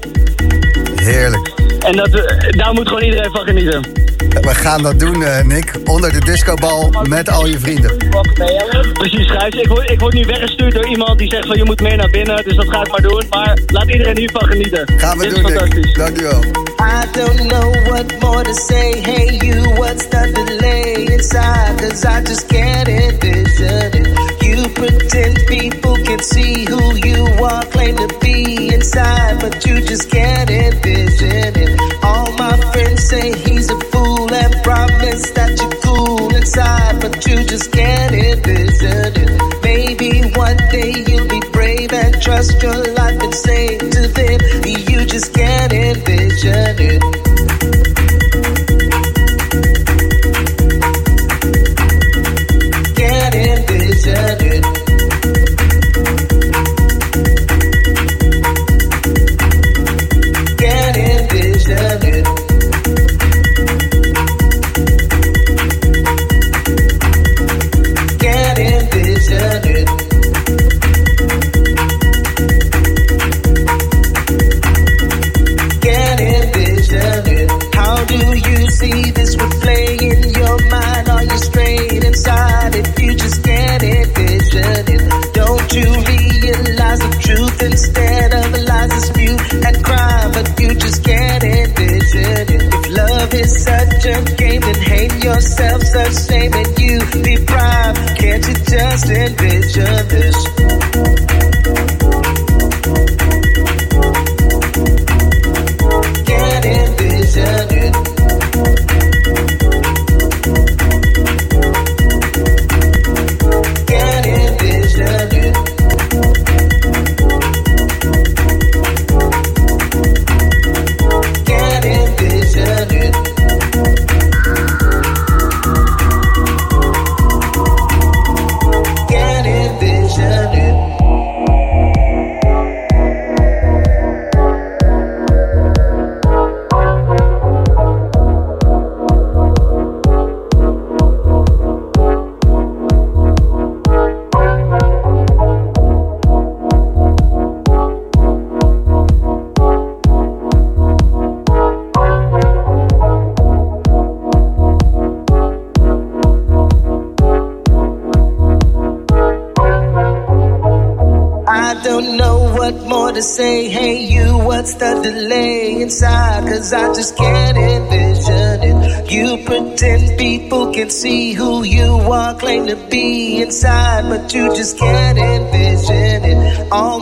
Heerlijk. 0.94 1.67
En 1.88 1.96
dat, 1.96 2.14
eh, 2.14 2.50
daar 2.50 2.72
moet 2.72 2.88
gewoon 2.88 3.02
iedereen 3.02 3.30
van 3.30 3.46
genieten. 3.46 3.82
We 4.40 4.54
gaan 4.54 4.82
dat 4.82 5.00
doen, 5.00 5.22
eh, 5.22 5.44
Nick. 5.44 5.72
Onder 5.84 6.12
de 6.12 6.20
discobal 6.20 6.92
met 7.08 7.30
al 7.30 7.46
je 7.46 7.58
vrienden. 7.58 7.96
Precies, 8.92 9.30
Gijs. 9.30 9.54
Ik 9.54 9.68
word, 9.68 9.90
ik 9.90 10.00
word 10.00 10.14
nu 10.14 10.24
weggestuurd 10.24 10.74
door 10.74 10.86
iemand 10.86 11.18
die 11.18 11.30
zegt 11.30 11.46
van 11.46 11.56
je 11.56 11.64
moet 11.64 11.80
meer 11.80 11.96
naar 11.96 12.10
binnen. 12.10 12.44
Dus 12.44 12.56
dat 12.56 12.68
ga 12.68 12.80
ik 12.80 12.90
maar 12.90 13.02
doen. 13.02 13.24
Maar 13.30 13.58
laat 13.66 13.90
iedereen 13.90 14.16
hiervan 14.18 14.44
genieten. 14.44 14.92
Gaan 14.96 15.18
we 15.18 15.24
Dit 15.24 15.34
doen, 15.34 15.44
is 15.44 15.50
fantastisch. 15.50 15.84
Nick. 15.84 15.96
Dankjewel. 15.96 16.40
I 16.80 17.18
don't 17.18 17.48
know 17.48 17.88
what 17.88 18.20
more 18.20 18.42
to 18.42 18.52
say. 18.52 19.00
Hey, 19.02 19.36
you, 19.36 19.74
what's 19.74 20.08
the 20.08 20.30
delay 20.32 20.92
inside? 20.92 21.74
Cause 21.76 22.04
I 22.04 22.22
just 22.24 22.46
can't 22.46 22.88
envision 22.88 23.92
it. 23.92 24.37
You 24.48 24.66
pretend 24.70 25.36
people 25.46 25.94
can 26.08 26.20
see 26.20 26.64
who 26.64 26.96
you 27.06 27.22
are, 27.44 27.62
claim 27.64 27.96
to 27.96 28.08
be 28.18 28.72
inside, 28.72 29.40
but 29.42 29.66
you 29.66 29.82
just 29.82 30.10
can't 30.10 30.48
envision 30.48 31.52
it. 31.54 31.78
All 32.02 32.32
my 32.38 32.56
friends 32.72 33.02
say 33.04 33.36
he's 33.44 33.68
a 33.70 33.78
fool 33.92 34.32
and 34.32 34.64
promise 34.64 35.30
that 35.32 35.52
you're 35.60 35.80
cool 35.82 36.34
inside, 36.34 36.98
but 36.98 37.26
you 37.26 37.44
just 37.44 37.72
can't 37.72 38.14
envision 38.14 39.12
it. 39.22 39.62
Maybe 39.62 40.30
one 40.30 40.56
day 40.72 40.94
you'll 41.06 41.28
be 41.28 41.42
brave 41.52 41.92
and 41.92 42.18
trust 42.22 42.62
your 42.62 42.94
life 42.94 43.20
and 43.22 43.34
say 43.34 43.76
to 43.76 44.08
them, 44.08 44.40
you 44.64 45.04
just 45.04 45.34
can't 45.34 45.74
envision 45.74 46.76
it. 46.78 47.27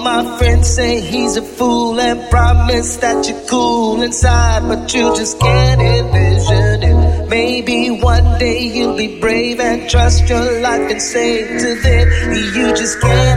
My 0.06 0.38
friends 0.38 0.68
say 0.68 1.00
he's 1.00 1.36
a 1.36 1.42
fool 1.42 1.98
and 1.98 2.30
promise 2.30 2.96
that 2.98 3.28
you're 3.28 3.44
cool 3.48 4.02
inside, 4.02 4.62
but 4.68 4.94
you 4.94 5.04
just 5.16 5.40
can't 5.40 5.80
envision 5.82 6.82
it. 6.90 7.28
Maybe 7.28 7.90
one 7.90 8.38
day 8.38 8.60
you'll 8.74 8.96
be 8.96 9.18
brave 9.18 9.58
and 9.58 9.90
trust 9.90 10.28
your 10.28 10.60
life 10.60 10.88
and 10.92 11.02
say 11.02 11.58
to 11.62 11.70
them, 11.86 12.06
you 12.54 12.68
just 12.82 13.00
can't 13.00 13.35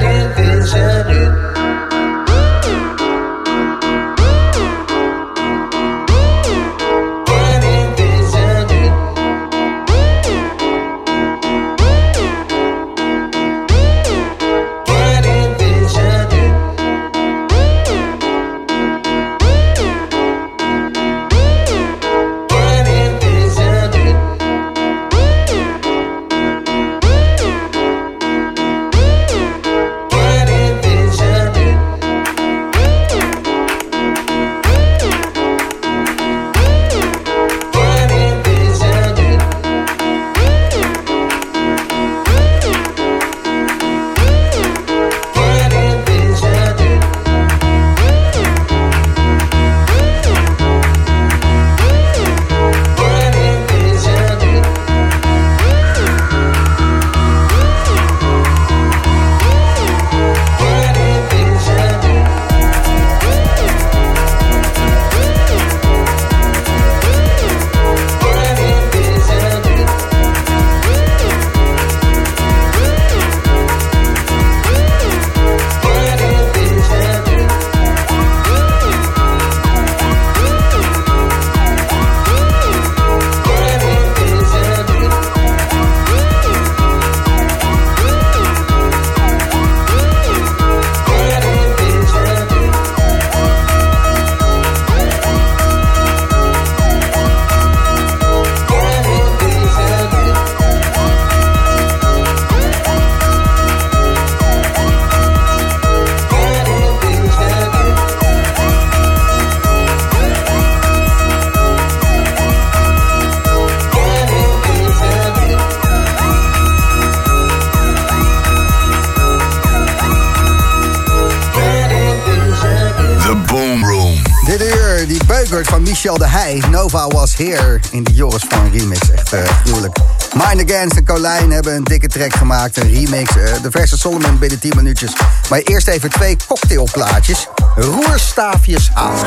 here 127.39 127.79
in 127.91 128.03
de 128.03 128.13
Joris 128.13 128.45
van 128.49 128.71
remix. 128.71 129.11
Echt 129.11 129.33
uh, 129.33 129.39
gruwelijk. 129.63 129.97
Mind 130.33 130.71
Against 130.71 130.97
en 130.97 131.05
Colijn 131.05 131.51
hebben 131.51 131.75
een 131.75 131.83
dikke 131.83 132.07
track 132.07 132.35
gemaakt. 132.35 132.77
Een 132.77 132.91
remix. 132.93 133.35
Uh, 133.35 133.61
de 133.61 133.71
verse 133.71 133.97
Solomon 133.97 134.39
binnen 134.39 134.59
10 134.59 134.71
minuutjes. 134.75 135.11
Maar 135.49 135.59
eerst 135.59 135.87
even 135.87 136.09
twee 136.09 136.37
cocktailplaatjes. 136.47 137.47
Roerstaafjes 137.75 138.89
aan. 138.93 139.17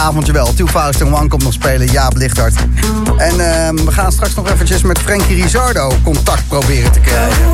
avondje 0.00 0.32
wel. 0.32 0.54
Two 0.54 0.66
Faust 0.66 1.00
en 1.00 1.14
One 1.14 1.28
komt 1.28 1.42
nog 1.42 1.52
spelen, 1.52 1.86
Jaap 1.86 2.16
Lichtart. 2.16 2.54
En 3.16 3.40
ehm, 3.40 3.74
we 3.74 3.92
gaan 3.92 4.12
straks 4.12 4.34
nog 4.34 4.50
eventjes 4.50 4.82
met 4.82 4.98
Frankie 4.98 5.42
Rizardo 5.42 5.92
contact 6.04 6.48
proberen 6.48 6.92
te 6.92 7.00
krijgen. 7.00 7.44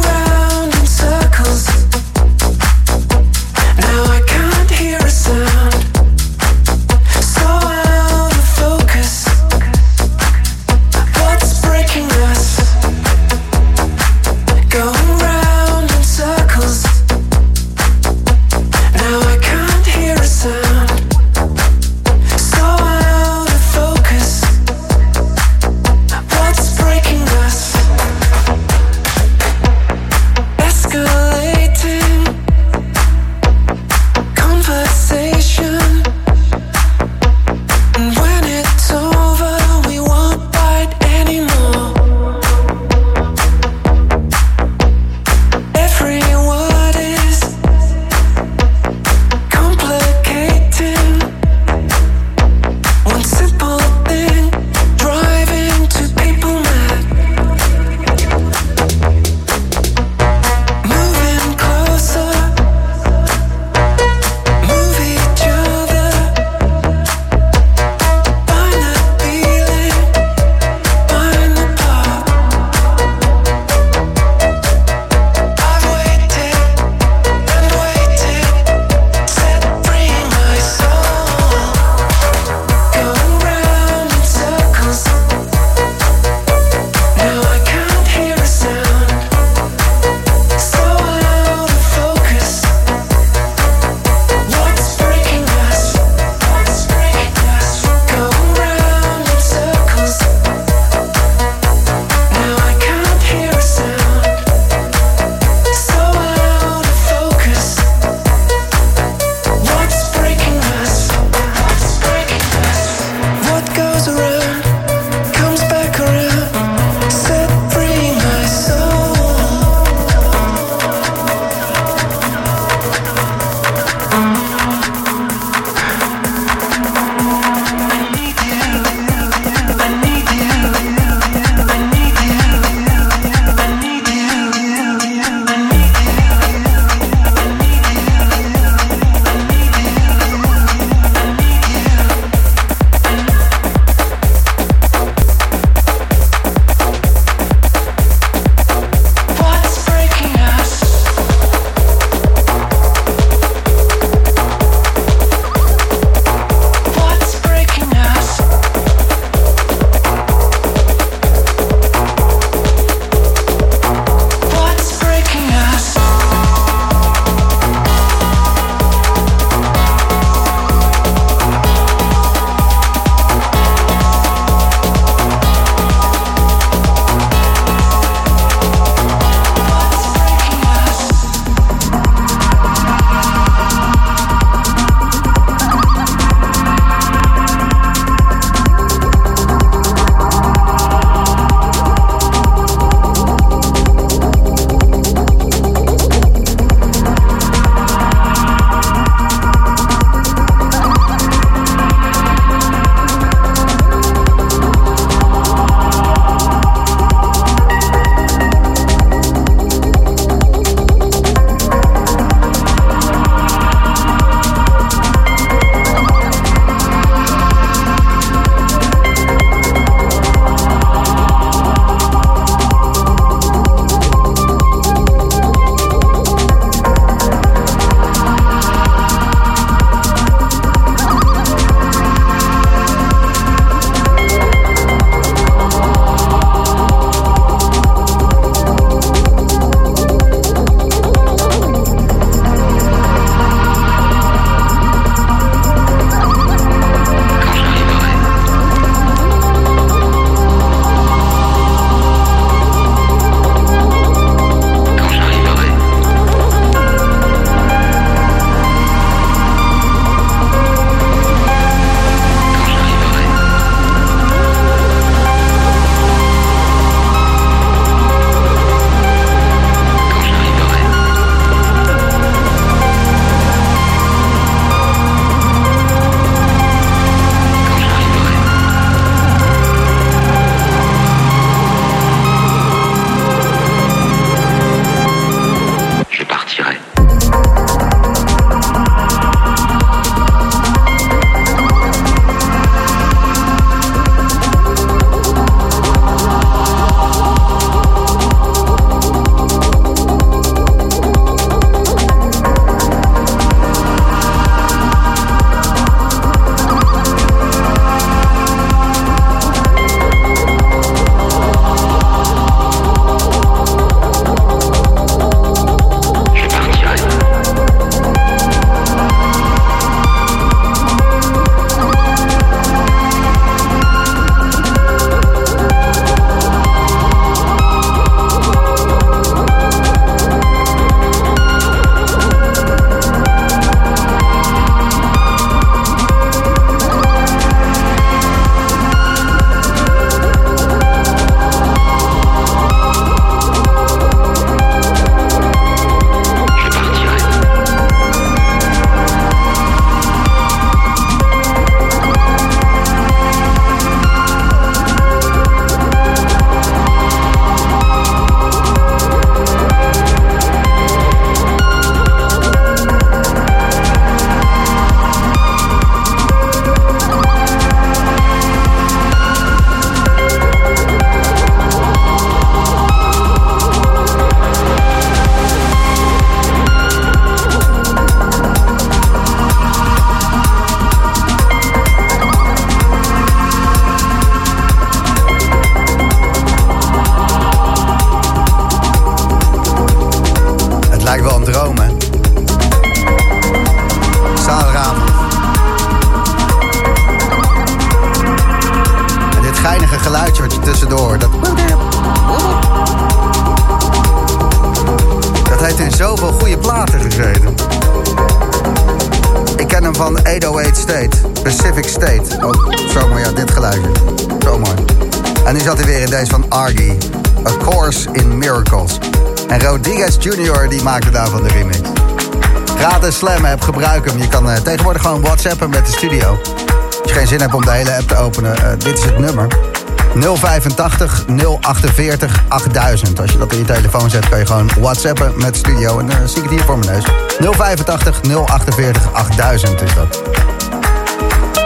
085 430.77 431.24
048 431.61 432.43
8000. 432.49 433.20
Als 433.20 433.33
je 433.33 433.39
dat 433.39 433.53
in 433.53 433.59
je 433.59 433.64
telefoon 433.64 434.11
zet, 434.11 434.29
kan 434.29 434.39
je 434.39 434.47
gewoon 434.47 434.70
whatsappen 434.81 435.33
met 435.37 435.57
studio. 435.57 435.99
En 435.99 436.07
dan 436.07 436.29
zie 436.29 436.37
ik 436.37 436.43
het 436.43 436.51
hier 436.51 436.64
voor 436.64 436.79
mijn 436.79 436.91
neus. 436.91 437.05
085 437.39 438.20
048 438.22 439.12
8000 439.12 439.83
is 439.83 439.95
dat. 439.95 440.22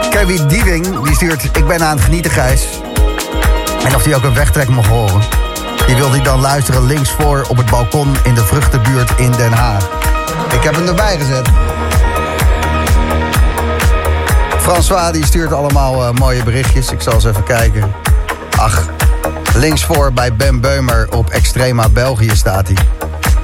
Kevin 0.09 0.47
Diewing, 0.47 1.03
die 1.03 1.15
stuurt... 1.15 1.43
Ik 1.43 1.67
ben 1.67 1.83
aan 1.83 1.95
het 1.95 2.05
genieten, 2.05 2.31
Gijs. 2.31 2.67
En 3.85 3.95
of 3.95 4.03
hij 4.03 4.15
ook 4.15 4.23
een 4.23 4.33
wegtrek 4.33 4.69
mag 4.69 4.87
horen. 4.87 5.21
Die 5.85 5.95
wil 5.95 6.11
hij 6.11 6.21
dan 6.21 6.39
luisteren 6.39 6.85
links 6.85 7.11
voor 7.11 7.45
op 7.49 7.57
het 7.57 7.69
balkon 7.69 8.15
in 8.23 8.33
de 8.33 8.43
vruchtenbuurt 8.43 9.11
in 9.17 9.31
Den 9.31 9.51
Haag. 9.51 9.89
Ik 10.53 10.63
heb 10.63 10.75
hem 10.75 10.87
erbij 10.87 11.17
gezet. 11.17 11.49
François 14.59 15.11
die 15.11 15.25
stuurt 15.25 15.53
allemaal 15.53 16.03
eh, 16.03 16.11
mooie 16.11 16.43
berichtjes. 16.43 16.91
Ik 16.91 17.01
zal 17.01 17.13
eens 17.13 17.25
even 17.25 17.43
kijken. 17.43 17.93
Ach, 18.57 18.83
links 19.55 19.83
voor 19.83 20.13
bij 20.13 20.35
Ben 20.35 20.59
Beumer 20.59 21.07
op 21.09 21.29
Extrema 21.29 21.89
België 21.89 22.29
staat 22.33 22.67
hij. 22.67 22.77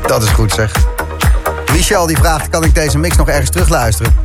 Dat 0.06 0.24
is 0.24 0.30
goed 0.30 0.52
zeg. 0.52 0.72
Michel 1.72 2.06
die 2.06 2.18
vraagt, 2.18 2.50
kan 2.50 2.64
ik 2.64 2.76
deze 2.76 2.98
mix 2.98 3.16
nog 3.16 3.28
ergens 3.28 3.50
terugluisteren? 3.50 4.16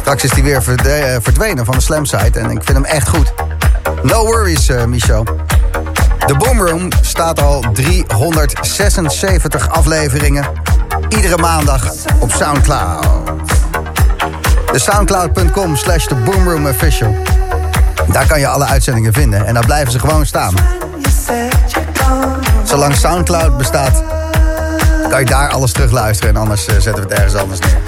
Straks 0.00 0.24
is 0.24 0.32
hij 0.32 0.42
weer 0.42 0.56
eh, 0.56 1.16
verdwenen 1.20 1.64
van 1.64 1.74
de 1.74 1.80
Slam 1.80 2.04
site 2.04 2.38
en 2.38 2.50
ik 2.50 2.62
vind 2.62 2.76
hem 2.76 2.84
echt 2.84 3.08
goed. 3.08 3.32
No 4.02 4.24
worries, 4.24 4.68
eh, 4.68 4.84
Michel. 4.84 5.24
De 6.26 6.34
Boomroom 6.36 6.88
staat 7.00 7.40
al 7.40 7.64
376 7.72 9.70
afleveringen. 9.70 10.44
Iedere 11.08 11.36
maandag 11.36 11.92
op 12.18 12.32
Soundcloud. 12.32 13.06
De 14.72 14.78
soundcloud.com 14.78 15.76
slash 15.76 16.06
de 16.06 16.14
Boomroom 16.14 16.66
Official. 16.66 17.16
Daar 18.12 18.26
kan 18.26 18.40
je 18.40 18.46
alle 18.46 18.64
uitzendingen 18.64 19.12
vinden 19.12 19.46
en 19.46 19.54
daar 19.54 19.66
blijven 19.66 19.92
ze 19.92 19.98
gewoon 19.98 20.26
staan. 20.26 20.54
Zolang 22.72 22.96
Soundcloud 22.96 23.56
bestaat, 23.58 24.02
kan 25.08 25.20
je 25.20 25.26
daar 25.26 25.50
alles 25.50 25.72
terugluisteren. 25.72 26.34
En 26.34 26.40
anders 26.40 26.66
eh, 26.66 26.74
zetten 26.74 26.94
we 26.94 27.00
het 27.00 27.12
ergens 27.12 27.34
anders 27.34 27.60
neer. 27.60 27.78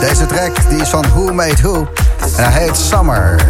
Deze 0.00 0.26
track 0.26 0.68
die 0.68 0.80
is 0.80 0.88
van 0.88 1.04
Who 1.14 1.32
Made 1.32 1.62
Who. 1.62 1.86
En 2.36 2.52
hij 2.52 2.62
heet. 2.62 2.76
Summer. 2.76 3.40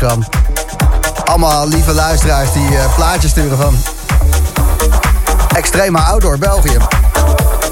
Insta, 0.00 0.08
Gijs 0.08 0.24
Gram. 0.24 0.24
Allemaal 1.24 1.68
lieve 1.68 1.92
luisteraars 1.92 2.52
die 2.52 2.70
uh, 2.70 2.94
plaatjes 2.94 3.30
sturen 3.30 3.56
van... 3.56 3.76
Extrema 5.56 6.02
Outdoor 6.02 6.38
België. 6.38 6.76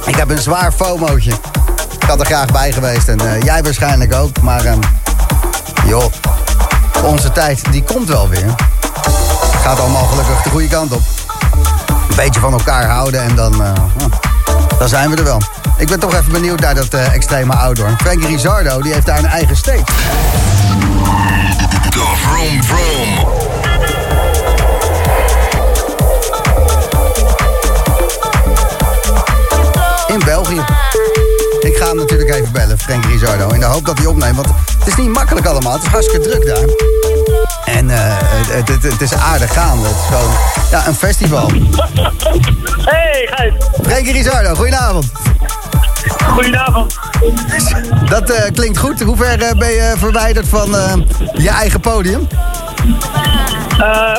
Ik 0.07 0.17
heb 0.17 0.31
een 0.31 0.39
zwaar 0.39 0.73
FOMO'tje. 0.73 1.33
Ik 2.01 2.03
had 2.09 2.21
er 2.21 2.27
graag 2.27 2.53
bij 2.53 2.73
geweest. 2.73 3.09
En 3.09 3.23
uh, 3.23 3.43
jij 3.43 3.63
waarschijnlijk 3.63 4.15
ook. 4.15 4.41
Maar 4.41 4.67
um, 4.67 4.79
joh, 5.87 6.13
onze 7.03 7.33
tijd 7.33 7.73
die 7.73 7.83
komt 7.83 8.09
wel 8.09 8.29
weer. 8.29 8.55
Gaat 9.63 9.81
allemaal 9.81 10.05
gelukkig 10.05 10.43
de 10.43 10.51
goede 10.51 10.69
kant 10.69 10.93
op. 10.93 11.03
Een 12.09 12.17
beetje 12.17 12.41
van 12.41 12.53
elkaar 12.53 12.89
houden 12.89 13.23
en 13.23 13.35
dan, 13.35 13.63
uh, 13.63 13.73
dan 14.79 14.89
zijn 14.89 15.11
we 15.11 15.17
er 15.17 15.25
wel. 15.25 15.41
Ik 15.77 15.89
ben 15.89 16.01
toch 16.01 16.15
even 16.15 16.33
benieuwd 16.33 16.61
naar 16.61 16.75
dat 16.75 16.95
uh, 16.95 17.15
extreme 17.15 17.55
outdoor. 17.55 17.97
Frankie 18.01 18.27
Rizardo 18.27 18.83
die 18.83 18.93
heeft 18.93 19.07
daar 19.07 19.19
een 19.19 19.27
eigen 19.27 19.57
stage. 19.57 19.85
In 22.49 22.61
België. 30.25 30.65
Ik 31.61 31.77
ga 31.77 31.87
hem 31.87 31.97
natuurlijk 31.97 32.31
even 32.31 32.53
bellen, 32.53 32.79
Frank 32.79 33.05
Rizardo. 33.05 33.49
In 33.49 33.61
de 33.61 33.67
hoop 33.67 33.87
dat 33.87 33.99
hij 33.99 34.07
opneemt, 34.07 34.37
want 34.37 34.49
het 34.79 34.89
is 34.89 34.97
niet 34.97 35.09
makkelijk 35.09 35.47
allemaal. 35.47 35.73
Het 35.73 35.83
is 35.83 35.89
hartstikke 35.89 36.29
druk 36.29 36.47
daar. 36.47 36.65
En 37.65 37.89
uh, 37.89 37.97
het, 38.49 38.69
het, 38.69 38.83
het, 38.83 39.01
is 39.01 39.15
aardig 39.15 39.53
gaande. 39.53 39.87
Het 39.87 39.97
is 39.97 40.07
gewoon 40.07 40.31
ja, 40.71 40.87
een 40.87 40.95
festival. 40.95 41.51
Hey, 42.85 43.29
Gijs. 43.31 43.55
Frankie 43.83 44.13
Rizardo, 44.13 44.55
goedenavond. 44.55 45.13
Goedenavond. 46.27 46.99
Dat 48.09 48.31
uh, 48.31 48.37
klinkt 48.55 48.79
goed. 48.79 49.03
Hoe 49.03 49.17
ver 49.17 49.43
uh, 49.43 49.51
ben 49.59 49.69
je 49.69 49.95
verwijderd 49.97 50.49
van 50.49 50.71
je 51.33 51.49
eigen 51.49 51.81
podium? 51.81 52.27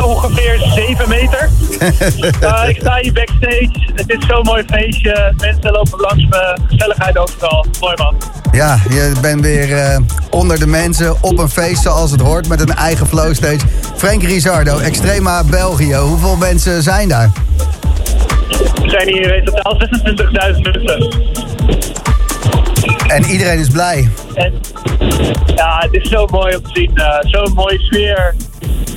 Ongeveer 0.04 0.60
7 0.76 1.10
meter. 1.10 1.50
ik 2.70 2.78
sta 2.80 2.96
hier 2.96 3.14
backstage. 3.14 3.70
Het 3.94 4.10
is 4.10 4.26
zo'n 4.28 4.44
mooi 4.44 4.64
feestje. 4.68 5.34
Mensen 5.38 5.72
lopen 5.72 6.00
langs 6.00 6.28
me. 6.28 6.58
Gezelligheid 6.68 7.18
overal. 7.18 7.66
Mooi 7.80 7.96
man. 7.98 8.16
Ja, 8.52 8.80
je 8.90 9.12
bent 9.22 9.42
weer 9.42 10.00
onder 10.30 10.60
de 10.60 10.68
mensen 10.68 11.16
op 11.22 11.38
een 11.38 11.50
feest 11.50 11.82
zoals 11.82 12.12
het 12.12 12.22
hoort 12.22 12.48
met 12.48 12.62
een 12.62 12.76
eigen 12.76 13.08
flowstage. 13.08 13.60
Frank 13.96 14.24
Rizardo, 14.24 14.78
Extrema 14.78 15.44
België. 15.44 15.96
Hoeveel 15.96 16.36
mensen 16.36 16.84
zijn 16.84 17.10
daar? 17.10 17.32
We 18.82 18.90
zijn 18.90 19.08
hier 19.08 19.36
in 19.36 19.46
totaal 19.46 19.82
26.000 20.54 20.62
mensen. 20.62 21.40
En 23.10 23.26
iedereen 23.26 23.60
is 23.60 23.68
blij. 23.68 24.10
En, 24.34 24.54
ja, 25.56 25.78
het 25.80 25.94
is 25.94 26.10
zo 26.10 26.26
mooi 26.26 26.56
om 26.56 26.64
te 26.64 26.70
zien. 26.74 27.02
Zo'n 27.22 27.54
mooie 27.54 27.80
sfeer. 27.80 28.36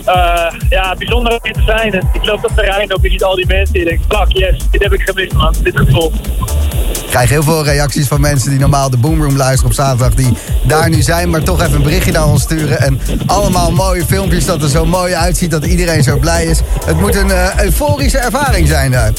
Uh, 0.07 0.61
ja, 0.69 0.95
bijzonder 0.99 1.33
om 1.33 1.39
hier 1.43 1.53
te 1.53 1.63
zijn. 1.67 1.93
En 1.93 2.09
ik 2.13 2.25
loop 2.25 2.45
op 2.45 2.49
de 2.49 2.55
terrein 2.55 2.95
op, 2.95 3.03
je 3.03 3.11
ziet 3.11 3.25
al 3.25 3.35
die 3.35 3.47
mensen. 3.47 3.79
Je 3.79 3.85
denkt, 3.85 4.03
fuck 4.09 4.27
yes, 4.29 4.57
dit 4.71 4.83
heb 4.83 4.93
ik 4.93 5.01
gemist 5.03 5.33
man, 5.33 5.55
dit 5.63 5.77
gevoel. 5.77 6.13
Ik 6.95 7.09
krijg 7.09 7.31
heel 7.31 7.43
veel 7.43 7.65
reacties 7.65 8.07
van 8.07 8.21
mensen 8.21 8.51
die 8.51 8.59
normaal 8.59 8.91
de 8.91 8.97
Boomroom 8.97 9.37
luisteren 9.37 9.67
op 9.67 9.73
zaterdag. 9.73 10.15
Die 10.15 10.37
daar 10.63 10.89
nu 10.89 11.03
zijn, 11.03 11.31
maar 11.31 11.43
toch 11.43 11.63
even 11.63 11.75
een 11.75 11.83
berichtje 11.83 12.13
naar 12.13 12.27
ons 12.27 12.43
sturen. 12.43 12.81
En 12.81 13.01
allemaal 13.27 13.71
mooie 13.71 14.05
filmpjes 14.05 14.45
dat 14.45 14.63
er 14.63 14.69
zo 14.69 14.85
mooi 14.85 15.15
uitziet, 15.15 15.51
dat 15.51 15.67
iedereen 15.67 16.03
zo 16.03 16.19
blij 16.19 16.45
is. 16.45 16.61
Het 16.85 17.01
moet 17.01 17.15
een 17.15 17.29
uh, 17.29 17.59
euforische 17.59 18.19
ervaring 18.19 18.69
zijn 18.69 18.91
daar. 18.91 19.13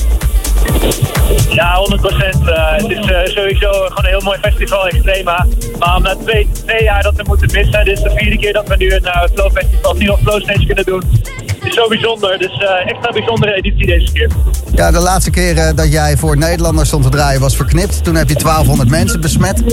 Ja, 1.50 1.76
100 1.76 2.02
procent. 2.02 2.48
Uh, 2.48 2.72
het 2.72 2.90
is 2.90 2.98
uh, 2.98 3.20
sowieso 3.24 3.72
gewoon 3.72 3.98
een 3.98 4.06
heel 4.06 4.22
mooi 4.22 4.38
festival, 4.42 4.88
Extrema. 4.88 5.48
Maar 5.80 5.96
om 5.96 6.04
na 6.04 6.16
twee, 6.16 6.50
twee 6.66 6.84
jaar 6.84 7.04
dat 7.04 7.16
we 7.16 7.24
moeten 7.28 7.50
missen, 7.52 7.86
dit 7.86 7.98
is 7.98 8.04
de 8.04 8.12
vierde 8.16 8.38
keer 8.38 8.54
dat 8.54 8.68
we 8.68 8.76
nu 8.76 8.94
een 8.94 9.06
uh, 9.06 9.24
Flow 9.34 9.52
Festival, 9.52 9.94
Tino 9.94 10.18
Flow 10.24 10.42
Stage 10.42 10.66
kunnen 10.66 10.86
doen. 10.86 11.04
Het 11.46 11.72
is 11.72 11.74
zo 11.74 11.88
bijzonder, 11.88 12.38
dus 12.38 12.52
extra 12.86 13.12
bijzondere 13.12 13.54
editie 13.54 13.86
deze 13.86 14.12
keer. 14.12 14.32
Ja, 14.76 14.92
de 14.92 15.00
laatste 15.00 15.30
keer 15.30 15.76
dat 15.76 15.92
jij 15.92 16.18
voor 16.18 16.38
Nederlanders 16.38 16.88
stond 16.88 17.04
te 17.04 17.10
draaien 17.10 17.42
was 17.42 17.56
verknipt. 17.56 18.04
Toen 18.04 18.16
heb 18.16 18.30
je 18.30 18.36
1200 18.36 18.90
mensen 18.90 19.22
besmet. 19.22 19.64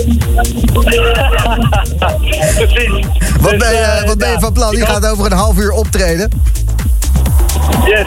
Precies. 2.55 3.05
Wat, 3.39 3.51
dus, 3.51 3.59
ben, 3.59 3.71
je, 3.71 4.03
wat 4.05 4.17
ben 4.17 4.31
je 4.31 4.39
van 4.39 4.53
plan? 4.53 4.75
Je 4.75 4.85
gaat 4.85 5.07
over 5.07 5.25
een 5.25 5.31
half 5.31 5.57
uur 5.57 5.71
optreden. 5.71 6.29
Yes. 7.85 8.05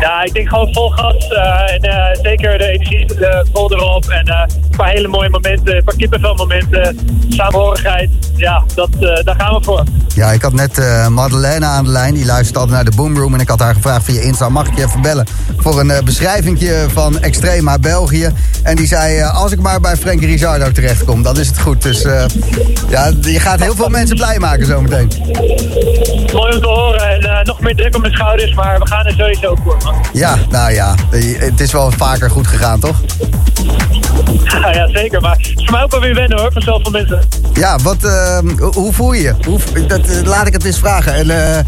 Ja, 0.00 0.22
ik 0.22 0.32
denk 0.32 0.48
gewoon 0.48 0.72
vol 0.72 0.88
gas. 0.88 1.30
Uh, 1.30 1.72
en 1.72 1.84
uh, 1.84 2.22
zeker 2.22 2.58
de 2.58 2.66
energie 2.66 3.06
uh, 3.18 3.40
vol 3.52 3.72
erop. 3.72 4.04
En 4.04 4.28
een 4.30 4.76
paar 4.76 4.88
hele 4.88 5.08
mooie 5.08 5.28
momenten, 5.28 5.76
een 5.76 5.84
paar 5.84 5.96
kippenvelmomenten. 5.96 6.98
Samenhorigheid. 7.28 8.10
Ja, 8.36 8.64
dat, 8.74 8.90
daar 9.00 9.34
gaan 9.38 9.54
we 9.54 9.64
voor. 9.64 9.84
Ja, 10.18 10.32
ik 10.32 10.42
had 10.42 10.52
net 10.52 10.80
Madeleine 11.08 11.66
aan 11.66 11.84
de 11.84 11.90
lijn. 11.90 12.14
Die 12.14 12.24
luistert 12.24 12.56
altijd 12.56 12.74
naar 12.74 12.84
de 12.84 12.96
Boomroom. 12.96 13.34
En 13.34 13.40
ik 13.40 13.48
had 13.48 13.60
haar 13.60 13.74
gevraagd 13.74 14.04
via 14.04 14.20
Insta, 14.20 14.48
mag 14.48 14.66
ik 14.66 14.76
je 14.76 14.84
even 14.84 15.00
bellen? 15.02 15.26
Voor 15.56 15.80
een 15.80 16.04
beschrijvingje 16.04 16.86
van 16.92 17.20
Extrema 17.20 17.78
België. 17.78 18.32
En 18.62 18.76
die 18.76 18.86
zei, 18.86 19.22
als 19.22 19.52
ik 19.52 19.60
maar 19.60 19.80
bij 19.80 19.96
Frank 19.96 20.20
Rizardo 20.20 20.72
terechtkom, 20.72 21.22
dan 21.22 21.38
is 21.38 21.46
het 21.46 21.60
goed. 21.60 21.82
Dus 21.82 22.02
ja, 22.88 23.12
je 23.20 23.40
gaat 23.40 23.60
heel 23.60 23.74
veel 23.74 23.88
mensen 23.88 24.16
blij 24.16 24.38
maken 24.38 24.66
zometeen. 24.66 25.12
Mooi 26.32 26.54
om 26.54 26.60
te 26.60 26.68
horen. 26.68 27.26
En 27.26 27.46
nog 27.46 27.60
meer 27.60 27.76
druk 27.76 27.94
op 27.94 28.00
mijn 28.00 28.12
schouders. 28.12 28.54
Maar 28.54 28.78
we 28.78 28.86
gaan 28.86 29.06
er 29.06 29.12
sowieso 29.12 29.56
voor. 29.64 29.76
Ja, 30.12 30.36
nou 30.50 30.72
ja, 30.72 30.94
het 31.38 31.60
is 31.60 31.72
wel 31.72 31.90
vaker 31.90 32.30
goed 32.30 32.46
gegaan, 32.46 32.80
toch? 32.80 32.96
Ja, 34.44 34.72
ja 34.78 34.88
zeker. 34.88 35.20
Maar 35.20 35.36
het 35.36 35.46
is 35.46 35.52
voor 35.54 35.70
mij 35.70 35.82
ook 35.82 35.90
wel 35.90 36.00
weer 36.00 36.14
wennen 36.14 36.38
hoor, 36.38 36.52
van 36.52 36.62
zoveel 36.62 36.90
mensen. 36.90 37.20
Ja, 37.52 37.78
wat, 37.78 38.04
uh, 38.04 38.38
hoe 38.74 38.92
voel 38.92 39.12
je 39.12 39.22
je? 39.22 39.34
Hoe, 39.46 39.86
dat, 39.86 40.07
laat 40.24 40.46
ik 40.46 40.52
het 40.52 40.64
eens 40.64 40.78
vragen. 40.78 41.14
En, 41.14 41.26
uh, 41.26 41.58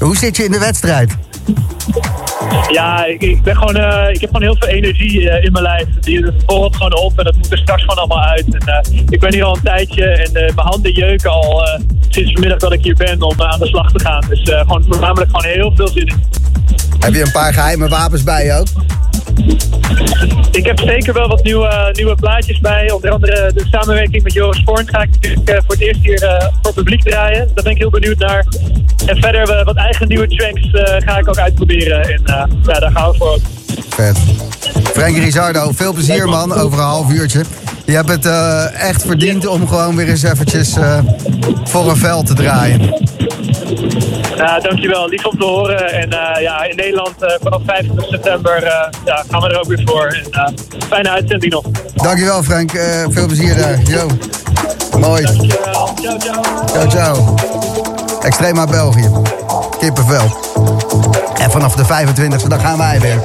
hoe 0.00 0.16
zit 0.16 0.36
je 0.36 0.44
in 0.44 0.50
de 0.50 0.58
wedstrijd? 0.58 1.16
Ja, 2.68 3.04
ik, 3.04 3.42
ben 3.42 3.56
gewoon, 3.56 3.76
uh, 3.76 4.08
ik 4.10 4.20
heb 4.20 4.30
gewoon 4.30 4.42
heel 4.42 4.56
veel 4.58 4.68
energie 4.68 5.20
uh, 5.20 5.44
in 5.44 5.52
mijn 5.52 5.64
lijf. 5.64 5.86
Die 6.00 6.32
borrelt 6.46 6.76
gewoon 6.76 6.96
op 6.96 7.18
en 7.18 7.24
dat 7.24 7.36
moet 7.36 7.52
er 7.52 7.58
straks 7.58 7.80
gewoon 7.80 7.96
allemaal 7.96 8.24
uit. 8.24 8.54
En, 8.54 8.82
ik 9.08 9.20
ben 9.20 9.32
hier 9.32 9.44
al 9.44 9.56
een 9.56 9.62
tijdje 9.62 10.04
en 10.04 10.32
mijn 10.32 10.66
handen 10.66 10.92
jeuken 10.92 11.30
al 11.30 11.78
sinds 12.08 12.32
vanmiddag 12.32 12.58
dat 12.58 12.72
ik 12.72 12.82
hier 12.82 12.94
ben 12.94 13.22
om 13.22 13.42
aan 13.42 13.58
de 13.58 13.66
slag 13.66 13.92
te 13.92 14.00
gaan. 14.00 14.24
Dus 14.28 14.40
gewoon 14.42 14.84
voornamelijk 14.88 15.30
gewoon 15.30 15.52
heel 15.52 15.72
veel 15.76 15.88
zin 15.88 16.06
in. 16.06 16.22
Heb 16.98 17.14
je 17.14 17.22
een 17.22 17.32
paar 17.32 17.52
geheime 17.52 17.88
wapens 17.88 18.22
bij 18.22 18.44
je 18.44 18.52
ook? 18.52 18.66
Ik 20.50 20.66
heb 20.66 20.78
zeker 20.78 21.12
wel 21.12 21.28
wat 21.28 21.42
nieuwe, 21.42 21.90
nieuwe 21.92 22.14
plaatjes 22.14 22.60
bij. 22.60 22.90
Onder 22.90 23.10
andere 23.10 23.52
de 23.54 23.66
samenwerking 23.70 24.22
met 24.22 24.32
Joris 24.32 24.62
Voorn 24.64 24.88
ga 24.88 25.02
ik 25.02 25.10
natuurlijk 25.10 25.62
voor 25.66 25.74
het 25.74 25.80
eerst 25.80 26.00
hier 26.02 26.22
uh, 26.22 26.48
voor 26.62 26.72
publiek 26.72 27.02
draaien. 27.02 27.50
Daar 27.54 27.64
ben 27.64 27.72
ik 27.72 27.78
heel 27.78 27.90
benieuwd 27.90 28.18
naar. 28.18 28.46
En 29.06 29.16
verder 29.16 29.58
uh, 29.58 29.64
wat 29.64 29.76
eigen 29.76 30.08
nieuwe 30.08 30.28
tracks 30.28 30.62
uh, 30.62 30.82
ga 31.08 31.18
ik 31.18 31.28
ook 31.28 31.38
uitproberen. 31.38 32.02
En 32.02 32.22
ja, 32.24 32.48
daar 32.62 32.90
gaan 32.90 33.10
we 33.10 33.16
voor. 33.16 33.38
Vet. 33.88 34.18
Frank 34.92 35.16
Rizardo, 35.16 35.70
veel 35.74 35.92
plezier 35.92 36.28
man, 36.28 36.52
over 36.52 36.78
een 36.78 36.84
half 36.84 37.10
uurtje. 37.10 37.44
Je 37.84 37.92
hebt 37.92 38.08
het 38.08 38.26
echt 38.74 39.02
verdiend 39.02 39.46
om 39.46 39.68
gewoon 39.68 39.96
weer 39.96 40.08
eens 40.08 40.22
eventjes 40.22 40.76
voor 41.64 41.90
een 41.90 41.96
veld 41.96 42.26
te 42.26 42.34
draaien. 42.34 42.80
Ja, 44.40 44.60
dankjewel. 44.60 45.08
Lief 45.08 45.26
om 45.26 45.38
te 45.38 45.44
horen. 45.44 45.92
En 45.92 46.08
uh, 46.08 46.42
ja, 46.42 46.64
in 46.64 46.76
Nederland 46.76 47.22
uh, 47.22 47.30
vanaf 47.42 47.62
25 47.66 48.08
september 48.08 48.62
ja, 49.04 49.24
gaan 49.30 49.40
we 49.40 49.48
er 49.48 49.58
ook 49.58 49.66
weer 49.66 49.82
voor. 49.84 50.18
En, 50.30 50.54
fijne 50.88 51.10
uitzending 51.10 51.52
nog. 51.52 51.64
Dankjewel 51.94 52.42
Frank. 52.42 52.70
veel 53.08 53.26
plezier 53.26 53.56
daar. 53.56 53.78
Yo. 53.84 54.06
Mooi. 54.98 55.22
Dankjewel. 55.22 55.92
Ciao, 56.02 56.18
ciao. 56.18 56.42
Ciao, 56.66 56.88
ciao. 56.88 57.34
Extrema 58.22 58.66
België. 58.66 59.10
Kippenvel. 59.78 60.36
En 61.34 61.50
vanaf 61.50 61.74
de 61.74 61.84
25e 61.84 62.46
dan 62.48 62.60
gaan 62.60 62.78
wij 62.78 63.00
weer. 63.00 63.20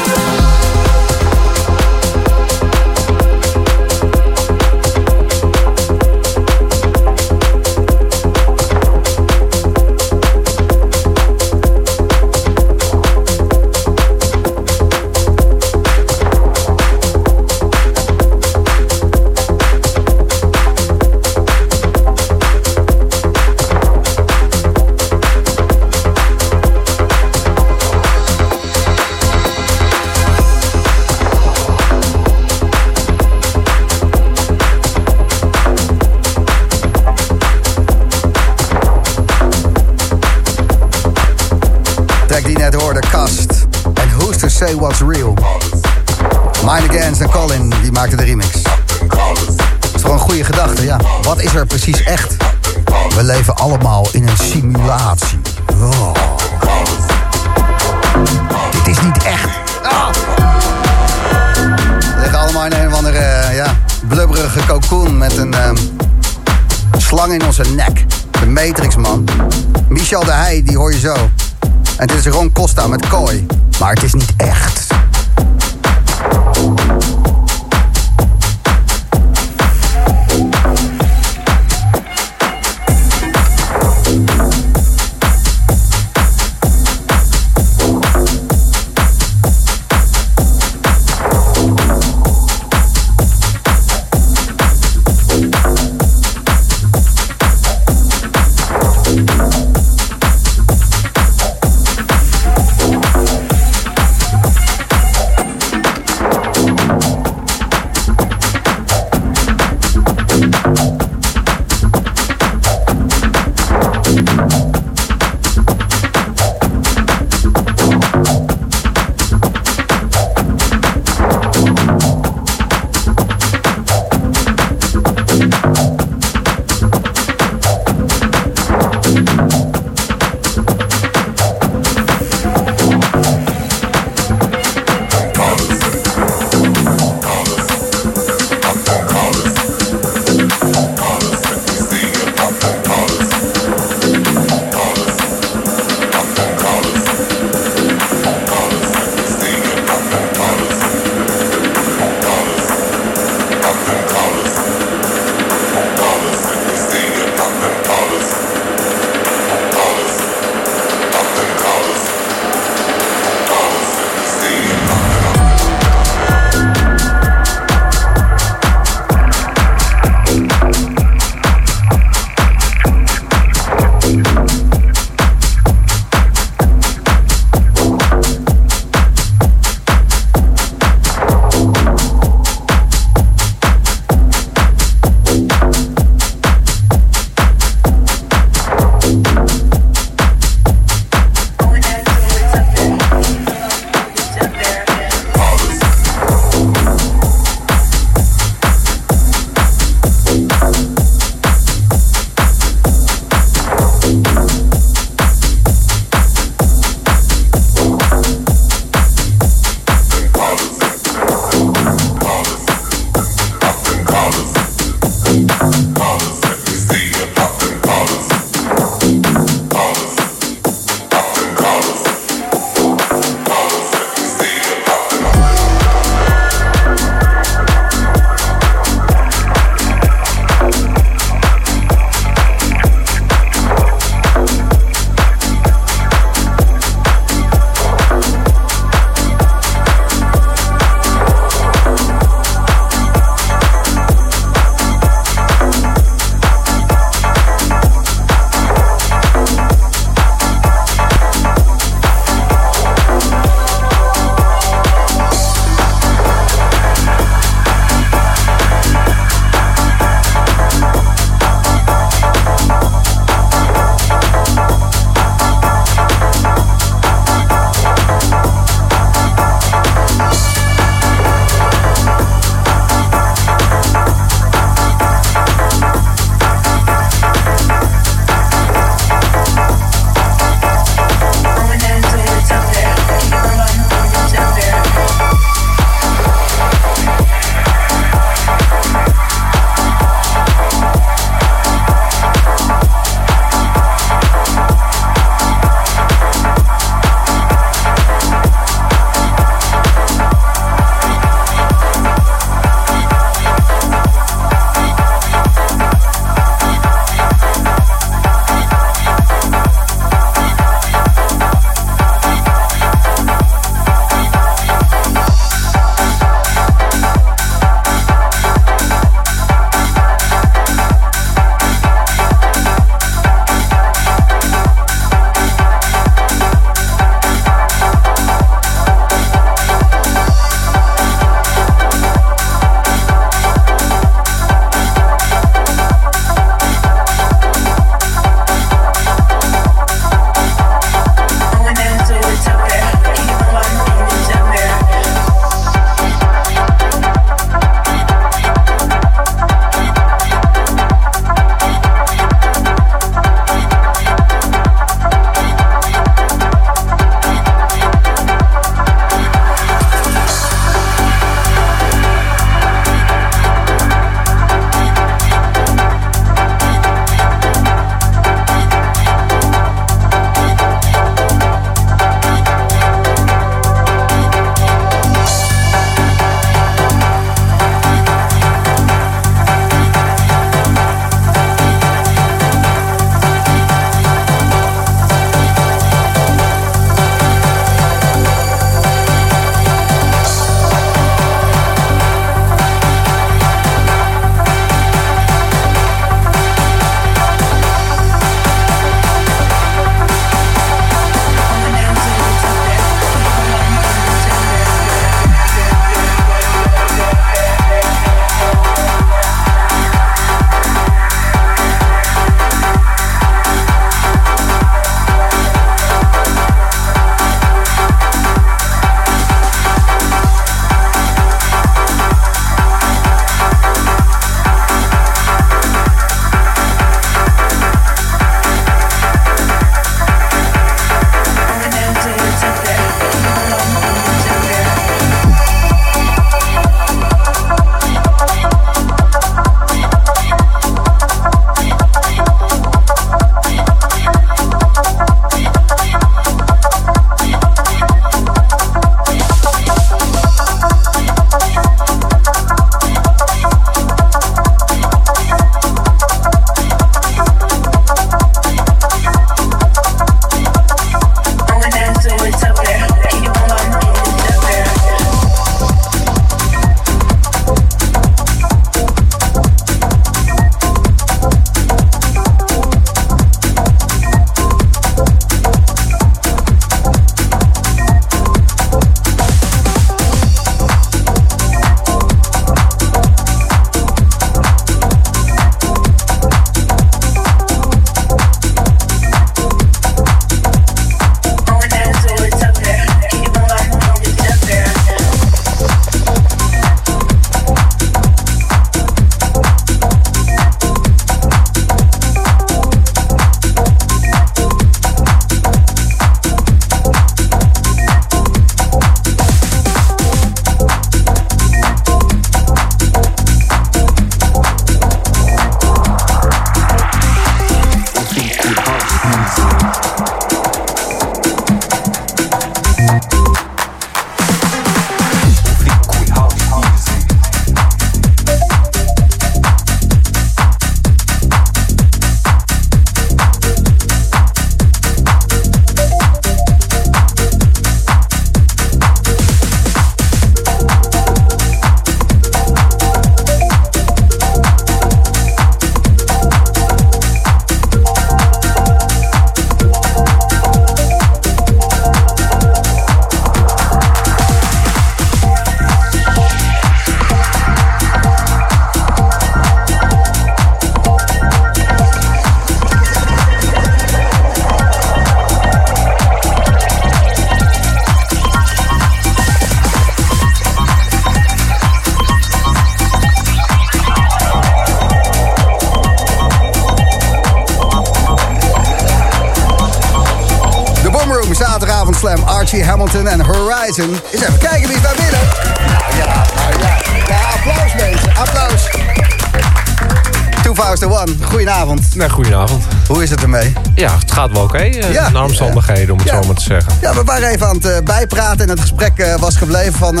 Gaat 594.18 594.32
wel 594.32 594.42
oké. 594.42 594.56
eh, 594.58 594.92
Ja. 594.92 595.08
Naar 595.08 595.22
omstandigheden, 595.24 595.92
om 595.92 595.98
het 595.98 596.08
Ja. 596.08 596.22
zo 596.22 596.26
maar 596.26 596.36
te 596.36 596.42
zeggen. 596.42 596.72
Ja, 596.80 596.94
we 596.94 597.04
waren 597.04 597.28
even 597.28 597.46
aan 597.48 597.54
het 597.54 597.64
eh, 597.64 597.82
bijpraten 597.84 598.40
en 598.40 598.48
het 598.48 598.60
gesprek 598.60 598.98
eh, 598.98 599.14
was 599.14 599.36
gebleven 599.36 599.72
van... 599.72 600.00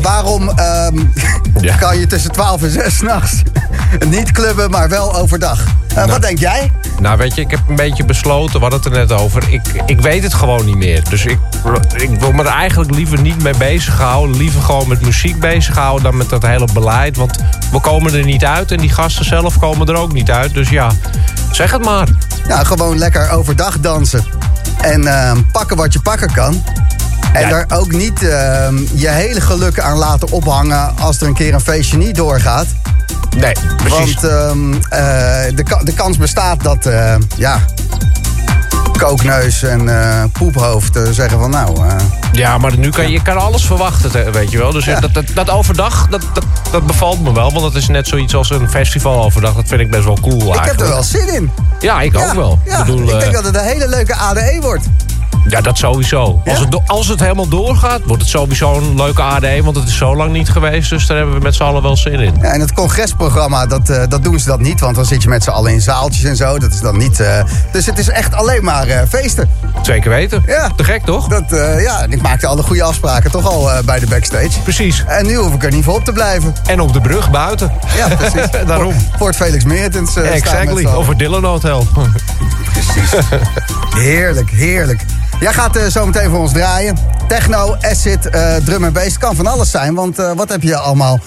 waarom 0.00 0.48
ehm, 0.48 0.96
kan 1.80 1.98
je 1.98 2.06
tussen 2.06 2.32
12 2.32 2.62
en 2.62 2.70
6 2.70 3.00
nachts 3.00 3.42
niet 4.08 4.30
clubben, 4.32 4.70
maar 4.70 4.88
wel 4.88 5.16
overdag? 5.16 5.60
Eh, 5.94 6.06
Wat 6.06 6.22
denk 6.22 6.38
jij? 6.38 6.72
Nou, 7.00 7.16
weet 7.18 7.34
je, 7.34 7.40
ik 7.40 7.50
heb 7.50 7.60
een 7.68 7.76
beetje 7.76 8.04
besloten, 8.04 8.54
we 8.54 8.60
hadden 8.60 8.78
het 8.82 8.92
er 8.92 8.98
net 8.98 9.12
over. 9.12 9.42
Ik, 9.48 9.62
ik 9.86 10.00
weet 10.00 10.22
het 10.22 10.34
gewoon 10.34 10.64
niet 10.64 10.76
meer. 10.76 11.02
Dus 11.08 11.24
ik, 11.24 11.38
ik 11.96 12.20
wil 12.20 12.32
me 12.32 12.42
er 12.42 12.48
eigenlijk 12.48 12.90
liever 12.94 13.20
niet 13.20 13.42
mee 13.42 13.56
bezighouden. 13.56 14.36
Liever 14.36 14.62
gewoon 14.62 14.88
met 14.88 15.00
muziek 15.00 15.40
bezighouden 15.40 16.02
dan 16.02 16.16
met 16.16 16.28
dat 16.28 16.42
hele 16.42 16.68
beleid. 16.72 17.16
Want 17.16 17.36
we 17.72 17.80
komen 17.80 18.14
er 18.14 18.24
niet 18.24 18.44
uit 18.44 18.70
en 18.70 18.78
die 18.78 18.90
gasten 18.90 19.24
zelf 19.24 19.58
komen 19.58 19.86
er 19.86 19.94
ook 19.96 20.12
niet 20.12 20.30
uit. 20.30 20.54
Dus 20.54 20.68
ja, 20.68 20.90
zeg 21.50 21.70
het 21.70 21.84
maar. 21.84 22.08
Nou, 22.48 22.64
gewoon 22.66 22.98
lekker 22.98 23.30
overdag 23.30 23.80
dansen. 23.80 24.24
En 24.80 25.06
ehm, 25.06 25.36
pakken 25.52 25.76
wat 25.76 25.92
je 25.92 26.00
pakken 26.00 26.32
kan. 26.32 26.64
En 27.32 27.40
Ja. 27.40 27.48
daar 27.48 27.78
ook 27.78 27.92
niet 27.92 28.28
ehm, 28.28 28.76
je 28.94 29.08
hele 29.08 29.40
geluk 29.40 29.80
aan 29.80 29.96
laten 29.98 30.30
ophangen 30.30 30.96
als 30.98 31.20
er 31.20 31.26
een 31.26 31.34
keer 31.34 31.54
een 31.54 31.60
feestje 31.60 31.96
niet 31.96 32.14
doorgaat. 32.16 32.66
Nee, 33.36 33.52
precies. 33.76 34.14
Want 34.20 34.24
ehm, 34.32 34.72
eh, 34.74 35.54
de, 35.54 35.80
de 35.82 35.92
kans 35.94 36.16
bestaat 36.16 36.62
dat, 36.62 36.86
eh, 36.86 37.14
ja, 37.36 37.58
kookneus 38.98 39.62
en 39.62 39.88
eh, 40.00 40.24
poephoofd 40.32 40.98
zeggen 41.10 41.38
van 41.38 41.50
nou... 41.50 41.80
Ja, 42.32 42.58
maar 42.58 42.78
nu 42.78 42.90
kan 42.90 43.04
je, 43.04 43.10
je 43.12 43.22
kan 43.22 43.36
alles 43.36 43.66
verwachten, 43.66 44.10
te- 44.10 44.30
weet 44.30 44.50
je 44.50 44.58
wel. 44.58 44.72
Dus 44.72 44.84
Ja. 44.84 45.00
dat, 45.00 45.14
dat, 45.14 45.24
dat 45.34 45.50
overdag, 45.50 46.06
dat, 46.10 46.22
dat, 46.32 46.44
dat 46.74 46.86
bevalt 46.86 47.20
me 47.20 47.32
wel. 47.32 47.52
Want 47.52 47.62
dat 47.62 47.74
is 47.74 47.88
net 47.88 48.08
zoiets 48.08 48.34
als 48.34 48.50
een 48.50 48.70
festival 48.70 49.24
overdag. 49.24 49.54
Dat 49.54 49.64
vind 49.66 49.80
ik 49.80 49.90
best 49.90 50.04
wel 50.04 50.18
cool 50.20 50.40
eigenlijk. 50.40 50.64
ik 50.64 50.78
heb 50.78 50.80
er 50.80 50.88
wel 50.88 51.02
zin 51.02 51.34
in. 51.34 51.50
Ja, 51.80 52.00
ik 52.00 52.18
ook 52.18 52.32
wel. 52.32 52.58
Ja, 52.64 52.78
ik 52.78 52.84
bedoel, 52.84 53.02
ik 53.02 53.08
denk 53.08 53.22
eh, 53.22 53.32
dat 53.32 53.44
het 53.44 53.54
een 53.54 53.64
hele 53.64 53.88
leuke 53.88 54.14
ADE 54.14 54.58
wordt. 54.60 54.86
Ja, 55.48 55.60
dat 55.60 55.78
sowieso. 55.78 56.40
Als, 56.44 56.58
het, 56.58 56.78
als 56.86 57.08
het 57.08 57.20
helemaal 57.20 57.48
doorgaat, 57.48 58.00
wordt 58.06 58.22
het 58.22 58.30
sowieso 58.30 58.74
een 58.76 58.96
leuke 58.96 59.22
ADE. 59.22 59.62
Want 59.62 59.76
het 59.76 59.88
is 59.88 59.96
zo 59.96 60.16
lang 60.16 60.32
niet 60.32 60.48
geweest. 60.48 60.90
Dus 60.90 61.06
daar 61.06 61.16
hebben 61.16 61.34
we 61.34 61.40
met 61.40 61.54
z'n 61.54 61.62
allen 61.62 61.82
wel 61.82 61.96
zin 61.96 62.20
in. 62.20 62.34
Ja, 62.40 62.52
en 62.52 62.60
het 62.60 62.72
congresprogramma, 62.72 63.66
dat, 63.66 63.90
eh, 63.90 64.02
dat 64.08 64.24
doen 64.24 64.38
ze 64.38 64.46
dat 64.46 64.60
niet. 64.60 64.80
Want 64.80 64.96
dan 64.96 65.04
zit 65.04 65.22
je 65.22 65.28
met 65.28 65.42
z'n 65.44 65.50
allen 65.50 65.72
in 65.72 65.80
zaaltjes 65.80 66.24
en 66.24 66.36
zo. 66.36 66.58
Dat 66.58 66.72
is 66.72 66.80
dan 66.80 66.96
niet... 66.96 67.20
eh, 67.20 67.42
dus 67.72 67.86
het 67.86 67.98
is 67.98 68.08
echt 68.08 68.34
alleen 68.34 68.64
maar 68.64 68.86
feesten. 69.08 69.50
Zeker 69.84 70.10
weten. 70.10 70.42
Ja. 70.46 70.70
Te 70.76 70.84
gek, 70.84 71.04
toch? 71.04 71.28
Dat, 71.28 71.52
eh, 71.52 71.82
ja, 71.82 72.06
ik 72.08 72.22
maakte 72.22 72.46
alle 72.46 72.62
goede 72.62 72.82
afspraken 72.82 73.30
toch 73.30 73.46
al 73.46 73.70
eh, 73.70 73.84
bij 73.84 73.98
de 73.98 74.06
backstage. 74.06 74.60
Precies. 74.62 75.04
En 75.06 75.26
nu 75.26 75.34
hoef 75.34 75.54
ik 75.54 75.64
er 75.64 75.70
niet 75.70 75.84
voor 75.84 75.94
op 75.94 76.04
te 76.04 76.12
blijven. 76.12 76.54
En 76.66 76.80
op 76.80 76.92
de 76.92 77.00
brug 77.00 77.30
buiten. 77.30 77.72
Ja, 77.96 78.08
precies. 78.08 78.50
Daarom. 78.66 78.94
Het 79.18 79.36
Felix 79.36 79.64
Meertens. 79.64 80.14
met 80.14 80.24
exactly. 80.24 80.86
Over 80.86 81.16
Dylan 81.16 81.44
Hotel. 81.44 81.86
Heerlijk, 83.96 84.50
heerlijk. 84.50 85.04
Jij 85.40 85.52
gaat 85.52 85.78
zo 85.90 86.06
meteen 86.06 86.30
voor 86.30 86.38
ons 86.38 86.52
draaien. 86.52 86.98
Techno, 87.28 87.76
acid, 87.80 88.22
drum 88.64 88.84
en 88.84 88.92
bass. 88.92 89.06
Het 89.06 89.18
kan 89.18 89.36
van 89.36 89.46
alles 89.46 89.70
zijn, 89.70 89.94
want 89.94 90.16
wat 90.16 90.48
heb 90.48 90.62
je 90.62 90.76
allemaal 90.76 91.20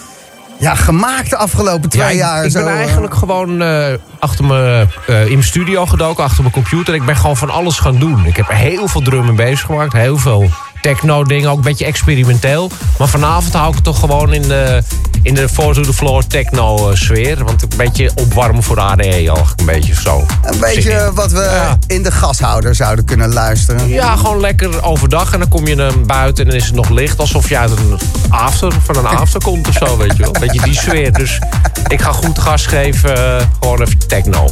ja, 0.60 0.76
gemaakt 0.76 1.30
de 1.30 1.38
afgelopen 1.38 1.90
twee 1.90 2.04
Ja, 2.04 2.12
jaar? 2.14 2.46
ik 2.46 2.52
zo, 2.52 2.64
ben 2.64 2.74
eh? 2.74 2.80
eigenlijk 2.80 3.16
gewoon 3.16 3.62
eh, 3.62 3.94
achter 4.20 4.46
me, 4.46 4.88
eh, 5.08 5.22
in 5.26 5.32
mijn 5.32 5.44
studio 5.44 5.86
gedoken, 5.86 6.24
achter 6.24 6.42
mijn 6.42 6.54
computer. 6.54 6.94
Ik 6.94 7.06
ben 7.06 7.16
gewoon 7.16 7.38
van 7.38 7.50
alles 7.50 7.80
gaan 7.80 7.98
doen. 8.00 8.26
Ik 8.26 8.36
heb 8.36 8.48
heel 8.50 8.88
veel 8.88 9.02
drum 9.02 9.28
en 9.28 9.36
bass 9.36 9.62
gemaakt, 9.62 9.94
heel 9.94 10.18
veel 10.18 10.50
techno 10.94 11.24
dingen, 11.24 11.50
ook 11.50 11.58
een 11.58 11.64
beetje 11.64 11.86
experimenteel. 11.86 12.72
Maar 12.98 13.08
vanavond 13.08 13.54
hou 13.54 13.70
ik 13.70 13.76
het 13.76 13.84
toch 13.84 14.00
gewoon 14.00 14.34
in 14.34 14.42
de, 14.42 14.84
in 15.22 15.34
de 15.34 15.50
floor 15.94 16.28
techno 16.28 16.90
eh, 16.90 16.96
sfeer. 16.96 17.44
Want 17.44 17.62
een 17.62 17.70
beetje 17.78 18.12
opwarmen 18.16 18.64
voor 18.64 18.76
de 18.76 18.82
ADE 18.82 19.04
eigenlijk 19.04 19.60
een 19.60 19.66
beetje 19.66 19.96
zo. 19.96 20.26
Een 20.44 20.60
beetje 20.60 21.12
wat 21.14 21.32
we 21.32 21.40
Ja. 21.40 21.78
in 21.88 22.04
de 22.04 22.12
gashouder 22.12 22.76
zouden 22.76 23.06
kunnen 23.06 23.34
luisteren. 23.34 23.88
Ja, 23.88 24.16
gewoon 24.16 24.40
lekker 24.40 24.84
overdag. 24.84 25.34
En 25.34 25.40
dan 25.40 25.50
kom 25.50 25.68
je 25.68 25.76
naar 25.76 26.00
buiten 26.02 26.44
en 26.44 26.50
dan 26.50 26.60
is 26.60 26.66
het 26.66 26.76
nog 26.76 26.90
licht. 26.90 27.20
Alsof 27.20 27.50
je 27.50 27.58
uit 27.58 27.72
een 27.72 28.00
after, 28.30 28.72
van 28.84 28.96
een 28.98 29.06
after 29.06 29.42
komt 29.44 29.68
of 29.68 29.74
zo, 29.74 29.98
weet 29.98 30.12
je 30.18 30.24
wel. 30.24 30.36
Een 30.36 30.42
beetje 30.42 30.62
die 30.62 30.76
sfeer. 30.76 31.14
Dus 31.14 31.40
ik 31.88 32.02
ga 32.02 32.12
goed 32.12 32.40
gas 32.40 32.66
geven. 32.66 33.38
eh, 33.38 33.46
gewoon 33.60 33.82
even 33.82 34.08
techno. 34.08 34.50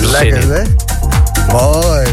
Lekker, 0.00 0.52
hè? 0.54 0.62
Mooi. 1.52 2.06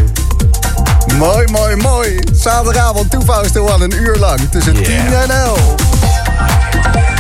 Mooi, 1.14 1.46
mooi, 1.52 1.76
mooi. 1.76 2.20
Zaterdagavond, 2.34 3.12
2001, 3.12 3.82
een 3.82 3.94
uur 3.94 4.16
lang. 4.16 4.40
Tussen 4.50 4.74
10 4.74 5.14
en 5.14 5.30
11. 5.30 7.15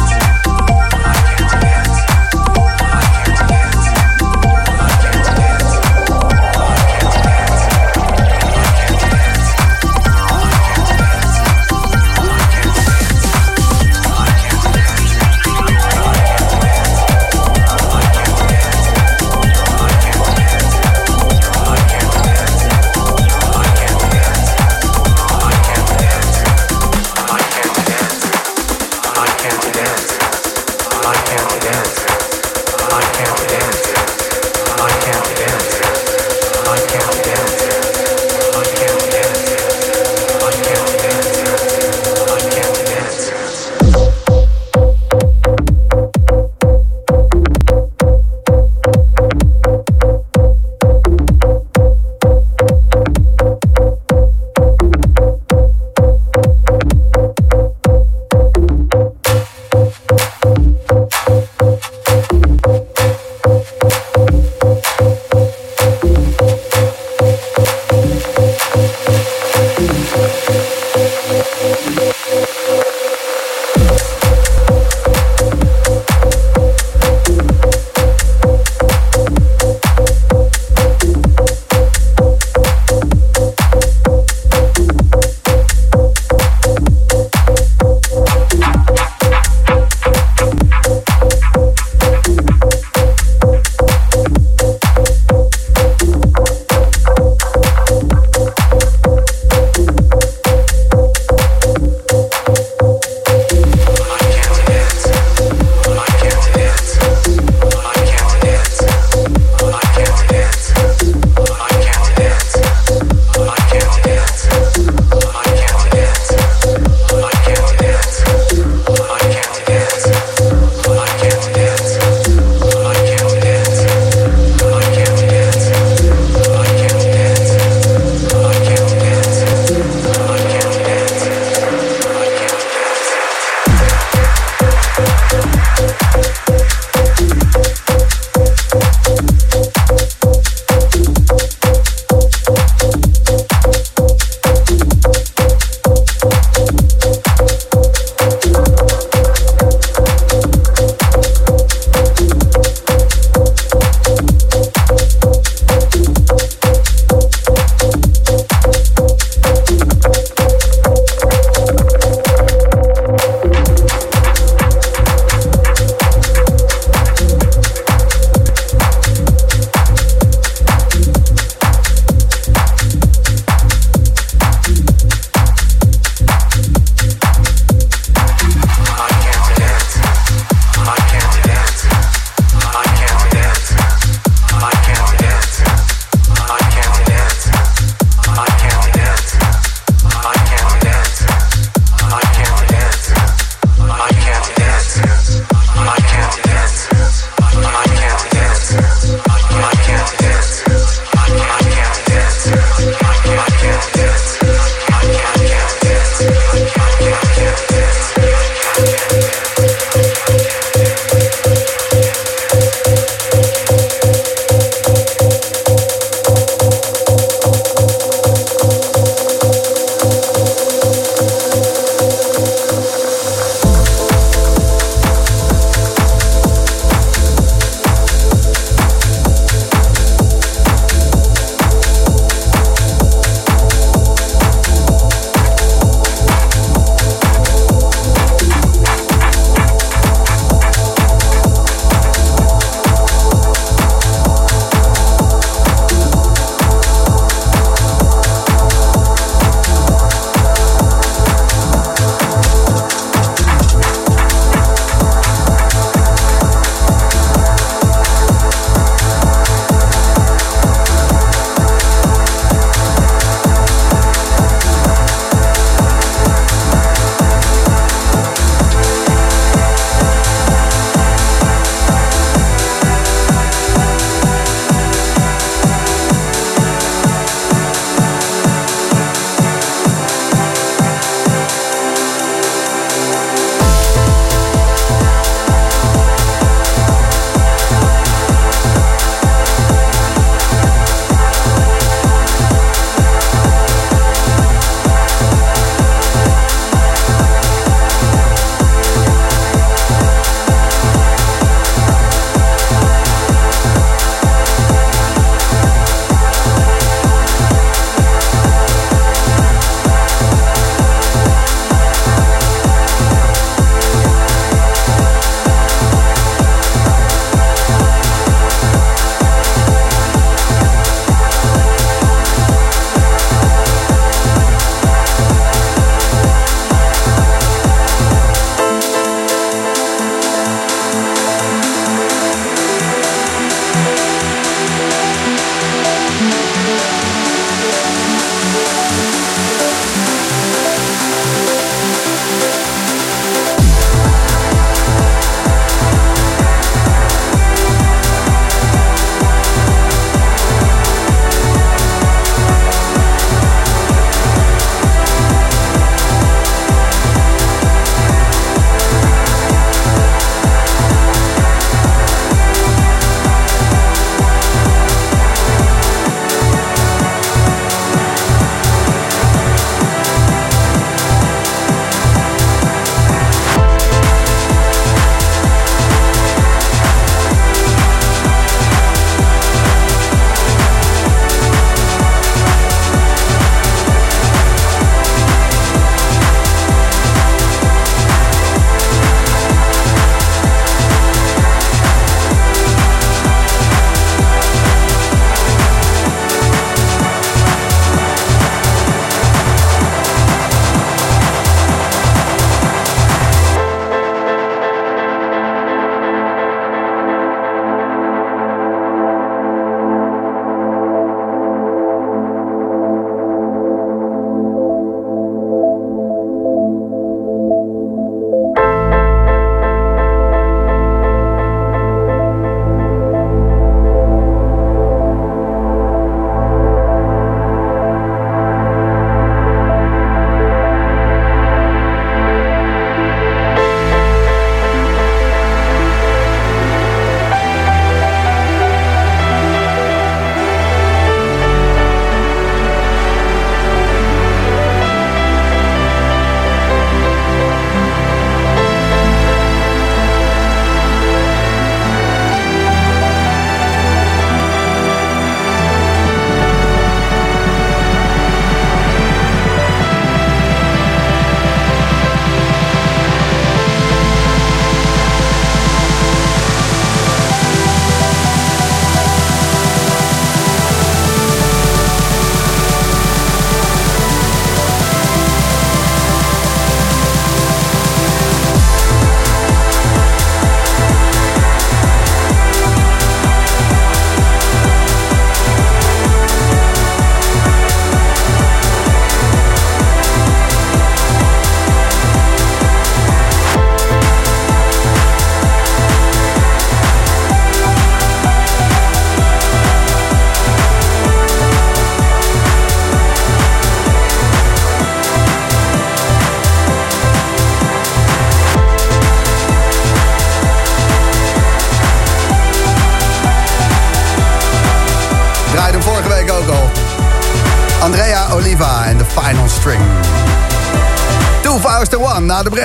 Oliva 522.37 522.64